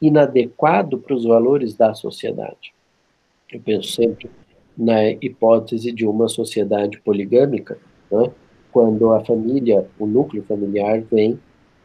inadequado 0.00 0.98
para 0.98 1.14
os 1.14 1.24
valores 1.24 1.74
da 1.74 1.94
sociedade. 1.94 2.74
Eu 3.50 3.60
penso 3.60 3.88
sempre 3.92 4.30
na 4.76 5.08
hipótese 5.08 5.92
de 5.92 6.06
uma 6.06 6.28
sociedade 6.28 7.00
poligâmica, 7.00 7.78
né, 8.10 8.30
quando 8.70 9.10
a 9.12 9.24
família, 9.24 9.86
o 9.98 10.06
núcleo 10.06 10.44
familiar 10.44 11.00
vem 11.10 11.38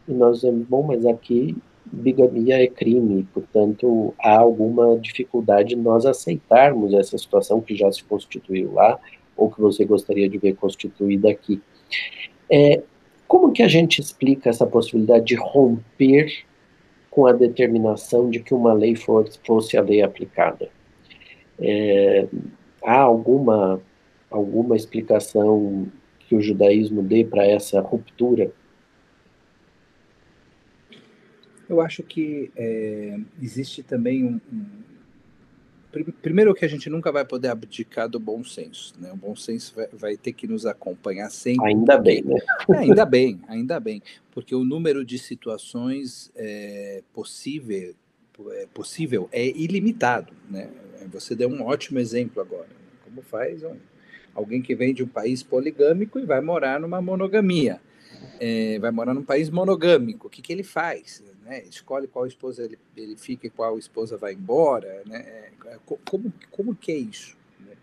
e 0.06 0.12
nós 0.12 0.36
dizemos, 0.36 0.66
bom, 0.66 0.82
mas 0.82 1.06
aqui 1.06 1.56
bigamia 1.86 2.62
é 2.62 2.66
crime, 2.66 3.26
portanto 3.34 4.14
há 4.18 4.38
alguma 4.38 4.98
dificuldade 4.98 5.74
em 5.74 5.78
nós 5.78 6.06
aceitarmos 6.06 6.94
essa 6.94 7.18
situação 7.18 7.60
que 7.60 7.74
já 7.74 7.90
se 7.90 8.04
constituiu 8.04 8.72
lá 8.72 8.98
ou 9.36 9.50
que 9.50 9.60
você 9.60 9.84
gostaria 9.84 10.28
de 10.28 10.38
ver 10.38 10.54
constituída 10.54 11.30
aqui. 11.30 11.60
É, 12.50 12.82
como 13.26 13.52
que 13.52 13.62
a 13.62 13.68
gente 13.68 14.00
explica 14.00 14.50
essa 14.50 14.66
possibilidade 14.66 15.24
de 15.24 15.34
romper 15.34 16.44
com 17.10 17.26
a 17.26 17.32
determinação 17.32 18.30
de 18.30 18.40
que 18.40 18.54
uma 18.54 18.72
lei 18.72 18.94
fosse 18.94 19.76
a 19.76 19.82
lei 19.82 20.02
aplicada? 20.02 20.68
É, 21.58 22.26
há 22.84 22.98
alguma, 22.98 23.80
alguma 24.30 24.76
explicação 24.76 25.90
que 26.20 26.34
o 26.34 26.42
judaísmo 26.42 27.02
dê 27.02 27.24
para 27.24 27.46
essa 27.46 27.80
ruptura? 27.80 28.52
Eu 31.68 31.80
acho 31.80 32.02
que 32.02 32.50
é, 32.56 33.18
existe 33.40 33.82
também 33.82 34.24
um, 34.24 34.40
um, 34.52 34.66
Primeiro 36.22 36.54
que 36.54 36.64
a 36.64 36.68
gente 36.68 36.88
nunca 36.88 37.12
vai 37.12 37.22
poder 37.22 37.48
abdicar 37.48 38.08
do 38.08 38.18
bom 38.18 38.42
senso, 38.42 38.94
né? 38.98 39.12
O 39.12 39.16
bom 39.16 39.36
senso 39.36 39.74
vai, 39.74 39.88
vai 39.92 40.16
ter 40.16 40.32
que 40.32 40.46
nos 40.46 40.64
acompanhar 40.64 41.30
sempre. 41.30 41.66
Ainda 41.66 41.98
bem, 41.98 42.22
né? 42.22 42.38
É, 42.70 42.78
ainda 42.78 43.04
bem, 43.04 43.40
ainda 43.46 43.78
bem, 43.78 44.02
porque 44.30 44.54
o 44.54 44.64
número 44.64 45.04
de 45.04 45.18
situações 45.18 46.32
é, 46.34 47.02
possível, 47.12 47.94
é, 48.52 48.66
possível 48.72 49.28
é 49.30 49.46
ilimitado, 49.46 50.32
né? 50.48 50.70
Você 51.12 51.34
deu 51.34 51.48
um 51.48 51.62
ótimo 51.62 51.98
exemplo 51.98 52.40
agora. 52.40 52.68
Né? 52.68 52.92
Como 53.04 53.22
faz 53.22 53.62
um, 53.62 53.76
alguém 54.34 54.62
que 54.62 54.74
vem 54.74 54.94
de 54.94 55.02
um 55.02 55.08
país 55.08 55.42
poligâmico 55.42 56.18
e 56.18 56.24
vai 56.24 56.40
morar 56.40 56.80
numa 56.80 57.00
monogamia. 57.00 57.80
É, 58.38 58.78
vai 58.78 58.90
morar 58.90 59.14
num 59.14 59.24
país 59.24 59.50
monogâmico. 59.50 60.26
O 60.26 60.30
que, 60.30 60.42
que 60.42 60.52
ele 60.52 60.62
faz? 60.62 61.22
Né? 61.44 61.62
Escolhe 61.68 62.06
qual 62.06 62.26
esposa 62.26 62.64
ele, 62.64 62.78
ele 62.96 63.16
fica 63.16 63.46
e 63.46 63.50
qual 63.50 63.78
esposa 63.78 64.16
vai 64.16 64.32
embora. 64.32 65.02
Né? 65.06 65.50
É, 65.66 65.78
como, 66.04 66.32
como 66.50 66.74
que 66.74 66.92
é 66.92 66.96
isso? 66.96 67.36
Né? 67.60 67.74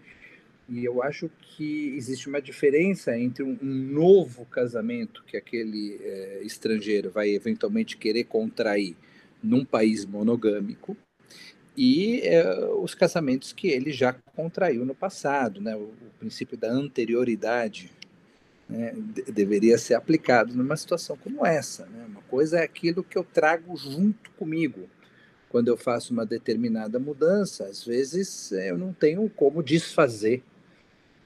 E 0.69 0.85
eu 0.85 1.03
acho 1.03 1.29
que 1.41 1.93
existe 1.95 2.29
uma 2.29 2.41
diferença 2.41 3.17
entre 3.17 3.43
um, 3.43 3.57
novo 3.61 4.45
casamento 4.45 5.23
que 5.25 5.35
aquele 5.35 5.99
é, 6.01 6.41
estrangeiro 6.43 7.09
vai 7.11 7.29
eventualmente 7.29 7.97
querer 7.97 8.23
contrair 8.25 8.95
num 9.43 9.65
país 9.65 10.05
monogâmico 10.05 10.95
e 11.75 12.21
é, 12.23 12.65
os 12.81 12.93
casamentos 12.93 13.53
que 13.53 13.67
ele 13.67 13.91
já 13.91 14.13
contraiu 14.35 14.85
no 14.85 14.95
passado, 14.95 15.61
né? 15.61 15.75
o, 15.75 15.83
o 15.83 16.11
princípio 16.19 16.57
da 16.57 16.69
anterioridade 16.69 17.91
né? 18.67 18.93
de, 18.95 19.23
deveria 19.31 19.77
ser 19.77 19.95
aplicado 19.95 20.53
numa 20.53 20.75
situação 20.75 21.17
como 21.17 21.45
essa. 21.45 21.85
Né? 21.85 22.05
Uma 22.07 22.21
coisa 22.23 22.59
é 22.59 22.63
aquilo 22.63 23.03
que 23.03 23.17
eu 23.17 23.23
trago 23.23 23.75
junto 23.77 24.29
comigo. 24.31 24.89
Quando 25.49 25.67
eu 25.67 25.77
faço 25.77 26.13
uma 26.13 26.25
determinada 26.25 26.99
mudança, 26.99 27.65
às 27.65 27.83
vezes 27.83 28.51
eu 28.51 28.77
não 28.77 28.93
tenho 28.93 29.27
como 29.29 29.63
desfazer 29.63 30.43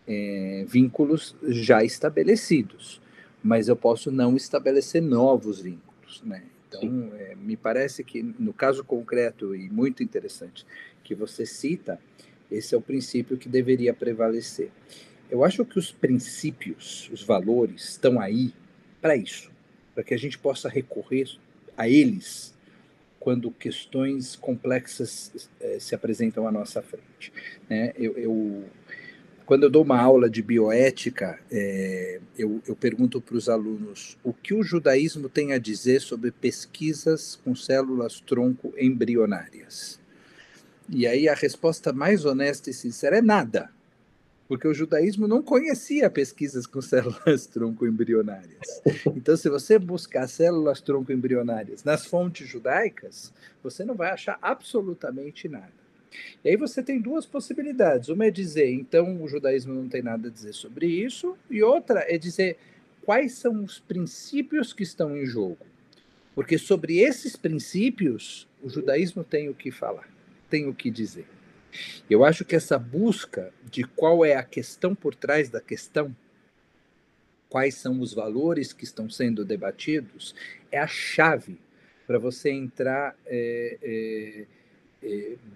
é, 0.08 0.66
vínculos 0.68 1.36
já 1.44 1.84
estabelecidos, 1.84 3.02
mas 3.44 3.68
eu 3.68 3.76
posso 3.76 4.12
não 4.12 4.38
estabelecer 4.38 5.02
novos 5.02 5.60
vínculos. 5.60 6.22
Né? 6.24 6.44
Então, 6.78 7.11
é, 7.15 7.36
me 7.36 7.55
parece 7.55 8.03
que 8.03 8.21
no 8.21 8.53
caso 8.53 8.84
concreto 8.84 9.55
e 9.55 9.69
muito 9.69 10.01
interessante 10.03 10.65
que 11.03 11.13
você 11.13 11.45
cita, 11.45 11.99
esse 12.49 12.74
é 12.74 12.78
o 12.78 12.82
princípio 12.82 13.38
que 13.38 13.49
deveria 13.49 13.93
prevalecer. 13.93 14.71
Eu 15.30 15.43
acho 15.43 15.65
que 15.65 15.80
os 15.80 15.91
princípios, 15.91 17.09
os 17.11 17.24
valores 17.24 17.89
estão 17.89 18.19
aí 18.19 18.53
para 19.01 19.15
isso, 19.15 19.51
para 19.93 20.03
que 20.03 20.13
a 20.13 20.17
gente 20.17 20.38
possa 20.38 20.69
recorrer 20.69 21.28
a 21.76 21.89
eles 21.89 22.53
quando 23.19 23.49
questões 23.51 24.36
complexas 24.36 25.49
é, 25.59 25.80
se 25.80 25.95
apresentam 25.95 26.45
à 26.47 26.51
nossa 26.51 26.82
frente. 26.82 27.32
Né? 27.69 27.93
Eu, 27.97 28.17
eu 28.17 28.63
quando 29.46 29.64
eu 29.64 29.70
dou 29.70 29.84
uma 29.84 30.00
aula 30.00 30.30
de 30.30 30.41
bioética, 30.41 31.39
é, 31.52 32.20
eu, 32.38 32.62
eu 32.68 32.76
pergunto 32.76 33.20
para 33.20 33.36
os 33.36 33.50
alunos 33.50 34.18
o 34.24 34.34
que 34.34 34.54
o 34.54 34.64
judaísmo 34.64 35.28
tem 35.28 35.54
a 35.54 35.58
dizer 35.58 36.02
sobre 36.02 36.32
pesquisas 36.32 37.39
com 37.44 37.56
células 37.56 38.20
tronco 38.22 38.74
embrionárias. 38.78 40.00
E 40.89 41.06
aí 41.06 41.28
a 41.28 41.34
resposta 41.34 41.91
mais 41.91 42.26
honesta 42.26 42.70
e 42.70 42.74
sincera 42.74 43.18
é 43.18 43.22
nada, 43.22 43.70
porque 44.48 44.68
o 44.68 44.74
judaísmo 44.74 45.28
não 45.28 45.41
conhecia 45.41 46.10
pesquisas 46.10 46.66
com 46.66 46.82
células 46.82 47.46
tronco 47.48 47.86
embrionárias. 47.86 48.82
Então, 49.08 49.36
se 49.36 49.50
você 49.50 49.78
buscar 49.78 50.28
células 50.28 50.82
tronco 50.82 51.12
embrionárias 51.12 51.84
nas 51.84 52.06
fontes 52.06 52.48
judaicas, 52.48 53.34
você 53.62 53.84
não 53.84 53.96
vai 53.96 54.12
achar 54.12 54.38
absolutamente 54.41 55.50
nada. 55.50 55.83
E 56.43 56.49
aí 56.49 56.57
você 56.57 56.84
tem 56.84 56.99
duas 56.99 57.26
possibilidades. 57.26 58.09
Uma 58.09 58.26
é 58.26 58.32
dizer, 58.32 58.72
então 58.72 59.22
o 59.22 59.28
judaísmo 59.28 59.74
não 59.74 59.88
tem 59.88 60.01
nada 60.01 60.28
a 60.28 60.32
dizer 60.32 60.53
sobre 60.53 60.88
isso, 60.88 61.38
e 61.49 61.64
outra 61.64 62.05
é 62.07 62.18
dizer 62.18 62.57
quais 63.03 63.34
são 63.34 63.64
os 63.64 63.80
princípios 63.80 64.74
que 64.74 64.84
estão 64.84 65.16
em 65.16 65.26
jogo. 65.26 65.66
Porque 66.36 66.57
sobre 66.57 66.99
esses 66.99 67.36
princípios, 67.36 68.47
o 68.61 68.70
judaísmo 68.70 69.24
tem 69.24 69.49
o 69.49 69.53
que 69.53 69.72
falar, 69.72 70.09
tem 70.49 70.68
o 70.68 70.74
que 70.74 70.89
dizer. 70.89 71.28
Eu 72.09 72.24
acho 72.24 72.45
que 72.45 72.55
essa 72.55 72.78
busca 72.78 73.51
de 73.70 73.84
qual 73.84 74.24
é 74.24 74.36
a 74.36 74.43
questão 74.43 74.93
por 74.93 75.16
trás 75.16 75.49
da 75.49 75.59
questão, 75.59 76.16
quais 77.49 77.76
são 77.76 77.99
os 77.99 78.14
valores 78.14 78.74
que 78.74 78.84
estão 78.84 79.09
sendo 79.09 79.45
debatidos, 79.45 80.36
é 80.72 80.80
a 80.80 80.88
chave 80.88 81.59
para 82.05 82.20
você 82.20 82.51
entrar 82.51 83.16
é, 83.26 83.78
é, 83.82 84.45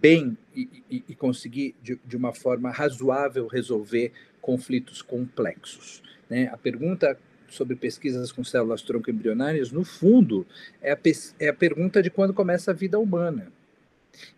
bem 0.02 0.38
e, 0.56 0.84
e, 0.90 1.04
e 1.10 1.16
conseguir, 1.16 1.76
de, 1.82 2.00
de, 2.06 2.18
uma 2.18 2.34
forma 2.34 2.70
razoável, 2.70 3.48
resolver 3.48 4.12
conflitos 4.42 5.02
complexos. 5.02 6.02
Né? 6.30 6.48
A 6.52 6.58
pergunta 6.58 7.18
sobre 7.50 7.76
pesquisas 7.76 8.32
com 8.32 8.44
células 8.44 8.82
tronco 8.82 9.10
embrionárias, 9.10 9.72
no 9.72 9.84
fundo, 9.84 10.46
é 10.82 10.92
a, 10.92 11.00
é 11.40 11.48
a 11.48 11.54
pergunta 11.54 12.02
de 12.02 12.10
quando 12.10 12.34
começa 12.34 12.72
a 12.72 12.74
vida 12.74 13.00
humana. 13.00 13.52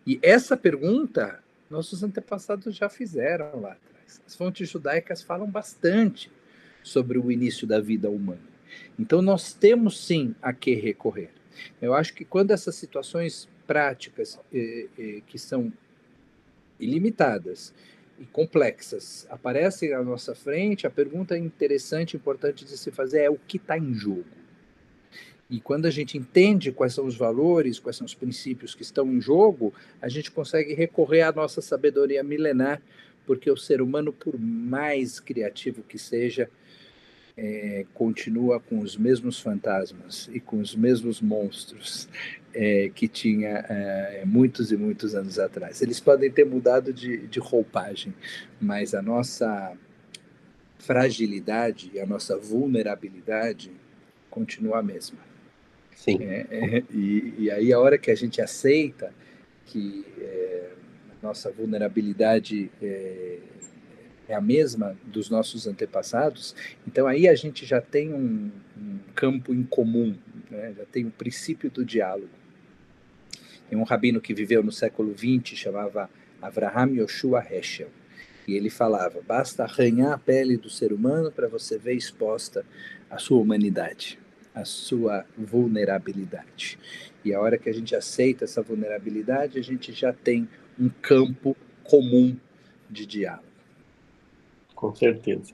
E 0.06 0.18
essa 0.22 0.56
pergunta, 0.56 1.42
nossos 1.68 2.02
antepassados 2.02 2.74
já 2.74 2.88
fizeram 2.88 3.60
lá 3.60 3.72
atrás. 3.72 4.22
As 4.26 4.34
fontes 4.36 4.68
judaicas 4.68 5.22
falam 5.22 5.48
bastante 5.50 6.30
sobre 6.82 7.18
o 7.18 7.30
início 7.30 7.66
da 7.66 7.80
vida 7.80 8.08
humana. 8.08 8.50
Então, 8.98 9.20
nós 9.20 9.52
temos 9.52 10.04
sim 10.06 10.34
a 10.40 10.52
que 10.52 10.74
recorrer. 10.74 11.30
Eu 11.80 11.94
acho 11.94 12.14
que 12.14 12.24
quando 12.24 12.52
essas 12.52 12.74
situações 12.76 13.48
práticas 13.70 14.36
eh, 14.52 14.88
eh, 14.98 15.22
que 15.28 15.38
são 15.38 15.72
ilimitadas 16.80 17.72
e 18.18 18.24
complexas 18.24 19.28
aparecem 19.30 19.94
à 19.94 20.02
nossa 20.02 20.34
frente, 20.34 20.88
a 20.88 20.90
pergunta 20.90 21.38
interessante, 21.38 22.16
importante 22.16 22.64
de 22.64 22.76
se 22.76 22.90
fazer 22.90 23.20
é 23.20 23.30
o 23.30 23.38
que 23.38 23.58
está 23.58 23.78
em 23.78 23.94
jogo. 23.94 24.24
E 25.48 25.60
quando 25.60 25.86
a 25.86 25.90
gente 25.90 26.18
entende 26.18 26.72
quais 26.72 26.94
são 26.94 27.06
os 27.06 27.14
valores, 27.14 27.78
quais 27.78 27.94
são 27.96 28.04
os 28.04 28.14
princípios 28.14 28.74
que 28.74 28.82
estão 28.82 29.06
em 29.06 29.20
jogo, 29.20 29.72
a 30.02 30.08
gente 30.08 30.32
consegue 30.32 30.74
recorrer 30.74 31.22
à 31.22 31.30
nossa 31.30 31.62
sabedoria 31.62 32.24
milenar, 32.24 32.82
porque 33.24 33.48
o 33.48 33.56
ser 33.56 33.80
humano, 33.80 34.12
por 34.12 34.36
mais 34.36 35.20
criativo 35.20 35.84
que 35.84 35.96
seja, 35.96 36.50
é, 37.36 37.86
continua 37.94 38.58
com 38.58 38.80
os 38.80 38.96
mesmos 38.96 39.38
fantasmas 39.38 40.28
e 40.32 40.40
com 40.40 40.58
os 40.58 40.74
mesmos 40.74 41.20
monstros 41.20 42.08
é, 42.54 42.90
que 42.94 43.08
tinha 43.08 43.64
é, 43.68 44.24
muitos 44.26 44.72
e 44.72 44.76
muitos 44.76 45.14
anos 45.14 45.38
atrás. 45.38 45.80
Eles 45.82 46.00
podem 46.00 46.30
ter 46.30 46.44
mudado 46.44 46.92
de, 46.92 47.26
de 47.26 47.38
roupagem, 47.38 48.14
mas 48.60 48.94
a 48.94 49.02
nossa 49.02 49.76
fragilidade 50.78 51.90
e 51.94 52.00
a 52.00 52.06
nossa 52.06 52.36
vulnerabilidade 52.36 53.70
continua 54.30 54.78
a 54.78 54.82
mesma. 54.82 55.18
Sim. 55.94 56.18
É, 56.22 56.46
é, 56.50 56.84
e, 56.90 57.34
e, 57.38 57.50
aí 57.50 57.72
a 57.72 57.78
hora 57.78 57.98
que 57.98 58.10
a 58.10 58.14
gente 58.14 58.40
aceita 58.40 59.12
que 59.66 60.06
é, 60.18 60.70
nossa 61.22 61.50
vulnerabilidade 61.52 62.70
é, 62.82 63.38
é 64.28 64.34
a 64.34 64.40
mesma 64.40 64.96
dos 65.04 65.28
nossos 65.28 65.66
antepassados, 65.66 66.54
então 66.86 67.06
aí 67.06 67.28
a 67.28 67.34
gente 67.34 67.66
já 67.66 67.80
tem 67.80 68.14
um, 68.14 68.50
um 68.78 68.98
campo 69.14 69.52
em 69.52 69.62
comum, 69.62 70.16
né? 70.50 70.74
já 70.76 70.84
tem 70.84 71.06
o 71.06 71.10
princípio 71.10 71.70
do 71.70 71.84
diálogo. 71.84 72.28
Tem 73.68 73.78
um 73.78 73.84
rabino 73.84 74.20
que 74.20 74.34
viveu 74.34 74.62
no 74.62 74.72
século 74.72 75.14
XX, 75.16 75.56
chamava 75.56 76.10
Avraham 76.42 76.94
Yoshua 76.94 77.44
Heschel, 77.48 77.88
e 78.46 78.54
ele 78.54 78.68
falava: 78.68 79.20
basta 79.26 79.62
arranhar 79.62 80.12
a 80.12 80.18
pele 80.18 80.56
do 80.56 80.68
ser 80.68 80.92
humano 80.92 81.30
para 81.30 81.48
você 81.48 81.78
ver 81.78 81.94
exposta 81.94 82.64
a 83.08 83.18
sua 83.18 83.40
humanidade, 83.40 84.18
a 84.54 84.64
sua 84.64 85.24
vulnerabilidade. 85.38 86.78
E 87.24 87.32
a 87.32 87.40
hora 87.40 87.58
que 87.58 87.68
a 87.68 87.72
gente 87.72 87.94
aceita 87.94 88.44
essa 88.44 88.62
vulnerabilidade, 88.62 89.58
a 89.58 89.62
gente 89.62 89.92
já 89.92 90.12
tem 90.12 90.48
um 90.78 90.88
campo 90.88 91.56
comum 91.84 92.36
de 92.88 93.06
diálogo 93.06 93.50
com 94.80 94.94
certeza. 94.94 95.52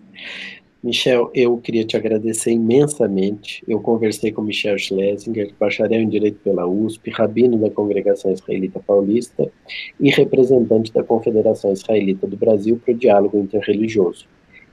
Michel, 0.86 1.32
eu 1.34 1.58
queria 1.58 1.84
te 1.84 1.96
agradecer 1.96 2.52
imensamente. 2.52 3.60
Eu 3.66 3.80
conversei 3.80 4.30
com 4.30 4.40
Michel 4.40 4.78
Schlesinger, 4.78 5.52
bacharel 5.58 6.00
em 6.00 6.08
Direito 6.08 6.38
pela 6.44 6.64
USP, 6.64 7.10
rabino 7.10 7.58
da 7.58 7.68
Congregação 7.68 8.30
Israelita 8.30 8.78
Paulista 8.78 9.50
e 9.98 10.10
representante 10.10 10.92
da 10.92 11.02
Confederação 11.02 11.72
Israelita 11.72 12.28
do 12.28 12.36
Brasil 12.36 12.80
para 12.84 12.94
o 12.94 12.96
Diálogo 12.96 13.36
Interreligioso. 13.36 14.28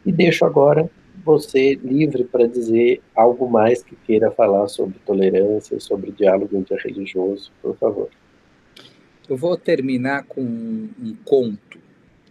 E 0.06 0.12
deixo 0.12 0.46
agora 0.46 0.88
você 1.26 1.74
livre 1.84 2.26
para 2.26 2.48
dizer 2.48 3.02
algo 3.16 3.50
mais 3.50 3.82
que 3.82 3.96
queira 3.96 4.30
falar 4.30 4.68
sobre 4.68 5.00
tolerância, 5.04 5.80
sobre 5.80 6.12
diálogo 6.12 6.56
interreligioso, 6.56 7.52
por 7.60 7.76
favor. 7.78 8.10
Eu 9.28 9.36
vou 9.36 9.58
terminar 9.58 10.26
com 10.26 10.42
um 10.42 11.16
conto 11.26 11.80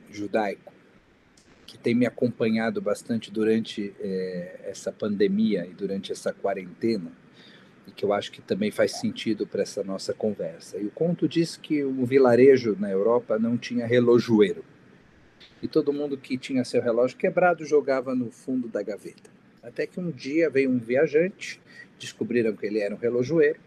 judaico 0.09 0.72
tem 1.83 1.95
me 1.95 2.07
acompanhado 2.07 2.81
bastante 2.81 3.31
durante 3.31 3.93
é, 4.01 4.61
essa 4.65 4.93
pandemia 4.93 5.67
e 5.67 5.75
durante 5.75 6.13
essa 6.13 6.33
quarentena, 6.33 7.11
e 7.87 7.91
que 7.91 8.05
eu 8.05 8.13
acho 8.13 8.31
que 8.31 8.41
também 8.41 8.71
faz 8.71 8.93
sentido 9.01 9.47
para 9.47 9.63
essa 9.63 9.83
nossa 9.83 10.15
conversa. 10.15 10.79
E 10.79 10.87
o 10.87 10.91
conto 10.91 11.29
diz 11.29 11.57
que 11.57 11.85
um 11.85 12.05
vilarejo 12.05 12.77
na 12.79 12.91
Europa 12.91 13.39
não 13.39 13.59
tinha 13.59 13.87
relojoeiro. 13.87 14.65
E 15.61 15.67
todo 15.67 15.93
mundo 15.93 16.17
que 16.17 16.39
tinha 16.39 16.65
seu 16.65 16.81
relógio 16.81 17.17
quebrado 17.17 17.65
jogava 17.65 18.15
no 18.15 18.31
fundo 18.31 18.69
da 18.69 18.83
gaveta. 18.83 19.31
Até 19.63 19.87
que 19.87 19.99
um 19.99 20.11
dia 20.11 20.49
veio 20.49 20.71
um 20.71 20.79
viajante, 20.79 21.61
descobriram 21.99 22.55
que 22.55 22.67
ele 22.67 22.79
era 22.79 22.95
um 22.95 22.99
relojoeiro, 22.99 23.59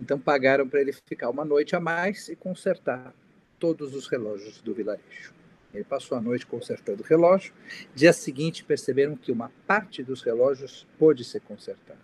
então 0.00 0.18
pagaram 0.18 0.68
para 0.68 0.80
ele 0.80 0.92
ficar 0.92 1.28
uma 1.28 1.44
noite 1.44 1.76
a 1.76 1.80
mais 1.80 2.28
e 2.28 2.36
consertar 2.36 3.14
todos 3.58 3.94
os 3.94 4.06
relógios 4.06 4.60
do 4.60 4.72
vilarejo. 4.72 5.37
Ele 5.78 5.84
passou 5.84 6.18
a 6.18 6.20
noite 6.20 6.44
consertando 6.44 7.04
o 7.04 7.06
relógio. 7.06 7.52
Dia 7.94 8.12
seguinte, 8.12 8.64
perceberam 8.64 9.14
que 9.14 9.30
uma 9.30 9.48
parte 9.64 10.02
dos 10.02 10.22
relógios 10.22 10.84
pôde 10.98 11.22
ser 11.22 11.40
consertada. 11.42 12.00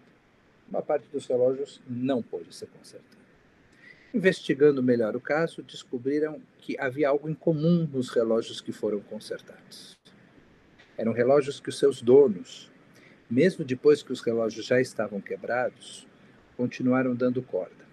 Uma 0.68 0.80
parte 0.80 1.08
dos 1.08 1.26
relógios 1.26 1.82
não 1.88 2.22
pôde 2.22 2.54
ser 2.54 2.68
consertada. 2.68 3.24
Investigando 4.14 4.80
melhor 4.80 5.16
o 5.16 5.20
caso, 5.20 5.60
descobriram 5.60 6.40
que 6.58 6.78
havia 6.78 7.08
algo 7.08 7.28
em 7.28 7.34
comum 7.34 7.84
nos 7.92 8.10
relógios 8.10 8.60
que 8.60 8.70
foram 8.70 9.00
consertados. 9.00 9.98
Eram 10.96 11.12
relógios 11.12 11.58
que 11.58 11.68
os 11.68 11.76
seus 11.76 12.00
donos, 12.00 12.70
mesmo 13.28 13.64
depois 13.64 14.04
que 14.04 14.12
os 14.12 14.20
relógios 14.20 14.64
já 14.64 14.80
estavam 14.80 15.20
quebrados, 15.20 16.06
continuaram 16.56 17.12
dando 17.12 17.42
corda. 17.42 17.84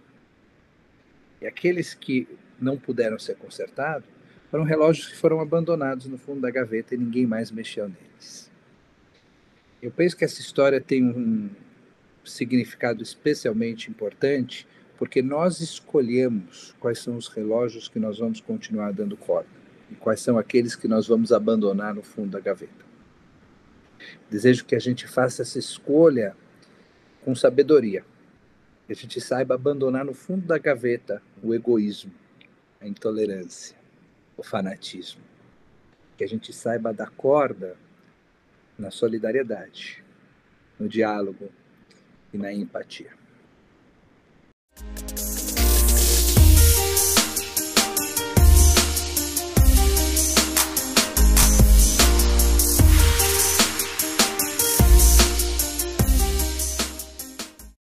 E 1.42 1.48
aqueles 1.48 1.96
que 1.96 2.28
não 2.60 2.78
puderam 2.78 3.18
ser 3.18 3.36
consertados 3.38 4.21
foram 4.52 4.66
relógios 4.66 5.08
que 5.08 5.16
foram 5.16 5.40
abandonados 5.40 6.08
no 6.08 6.18
fundo 6.18 6.42
da 6.42 6.52
gaveta 6.52 6.94
e 6.94 6.98
ninguém 6.98 7.26
mais 7.26 7.50
mexeu 7.50 7.88
neles. 7.88 8.52
Eu 9.82 9.90
penso 9.90 10.16
que 10.16 10.26
essa 10.26 10.42
história 10.42 10.82
tem 10.82 11.04
um 11.04 11.50
significado 12.26 13.02
especialmente 13.02 13.90
importante 13.90 14.68
porque 14.98 15.22
nós 15.22 15.62
escolhemos 15.62 16.76
quais 16.80 17.00
são 17.00 17.16
os 17.16 17.30
relógios 17.30 17.88
que 17.88 17.98
nós 17.98 18.20
vamos 18.20 18.42
continuar 18.42 18.92
dando 18.92 19.16
corda 19.16 19.50
e 19.90 19.96
quais 19.96 20.20
são 20.20 20.38
aqueles 20.38 20.76
que 20.76 20.88
nós 20.88 21.08
vamos 21.08 21.32
abandonar 21.32 21.96
no 21.96 22.04
fundo 22.04 22.32
da 22.32 22.40
gaveta. 22.40 22.86
Desejo 24.30 24.66
que 24.66 24.76
a 24.76 24.80
gente 24.80 25.08
faça 25.08 25.42
essa 25.42 25.58
escolha 25.58 26.36
com 27.24 27.34
sabedoria, 27.34 28.04
que 28.86 28.94
a 28.94 28.96
gente 28.96 29.20
saiba 29.22 29.56
abandonar 29.56 30.04
no 30.04 30.14
fundo 30.14 30.46
da 30.46 30.58
gaveta 30.58 31.22
o 31.42 31.54
egoísmo, 31.56 32.12
a 32.80 32.88
intolerância, 32.88 33.81
o 34.38 34.44
fanatismo. 34.44 35.22
Que 36.18 36.24
a 36.24 36.28
gente 36.28 36.54
saiba 36.54 36.94
dar 36.94 37.10
corda 37.12 37.76
na 38.78 38.92
solidariedade, 38.92 40.04
no 40.80 40.88
diálogo 40.88 41.50
e 42.34 42.38
na 42.38 42.52
empatia. 42.52 43.12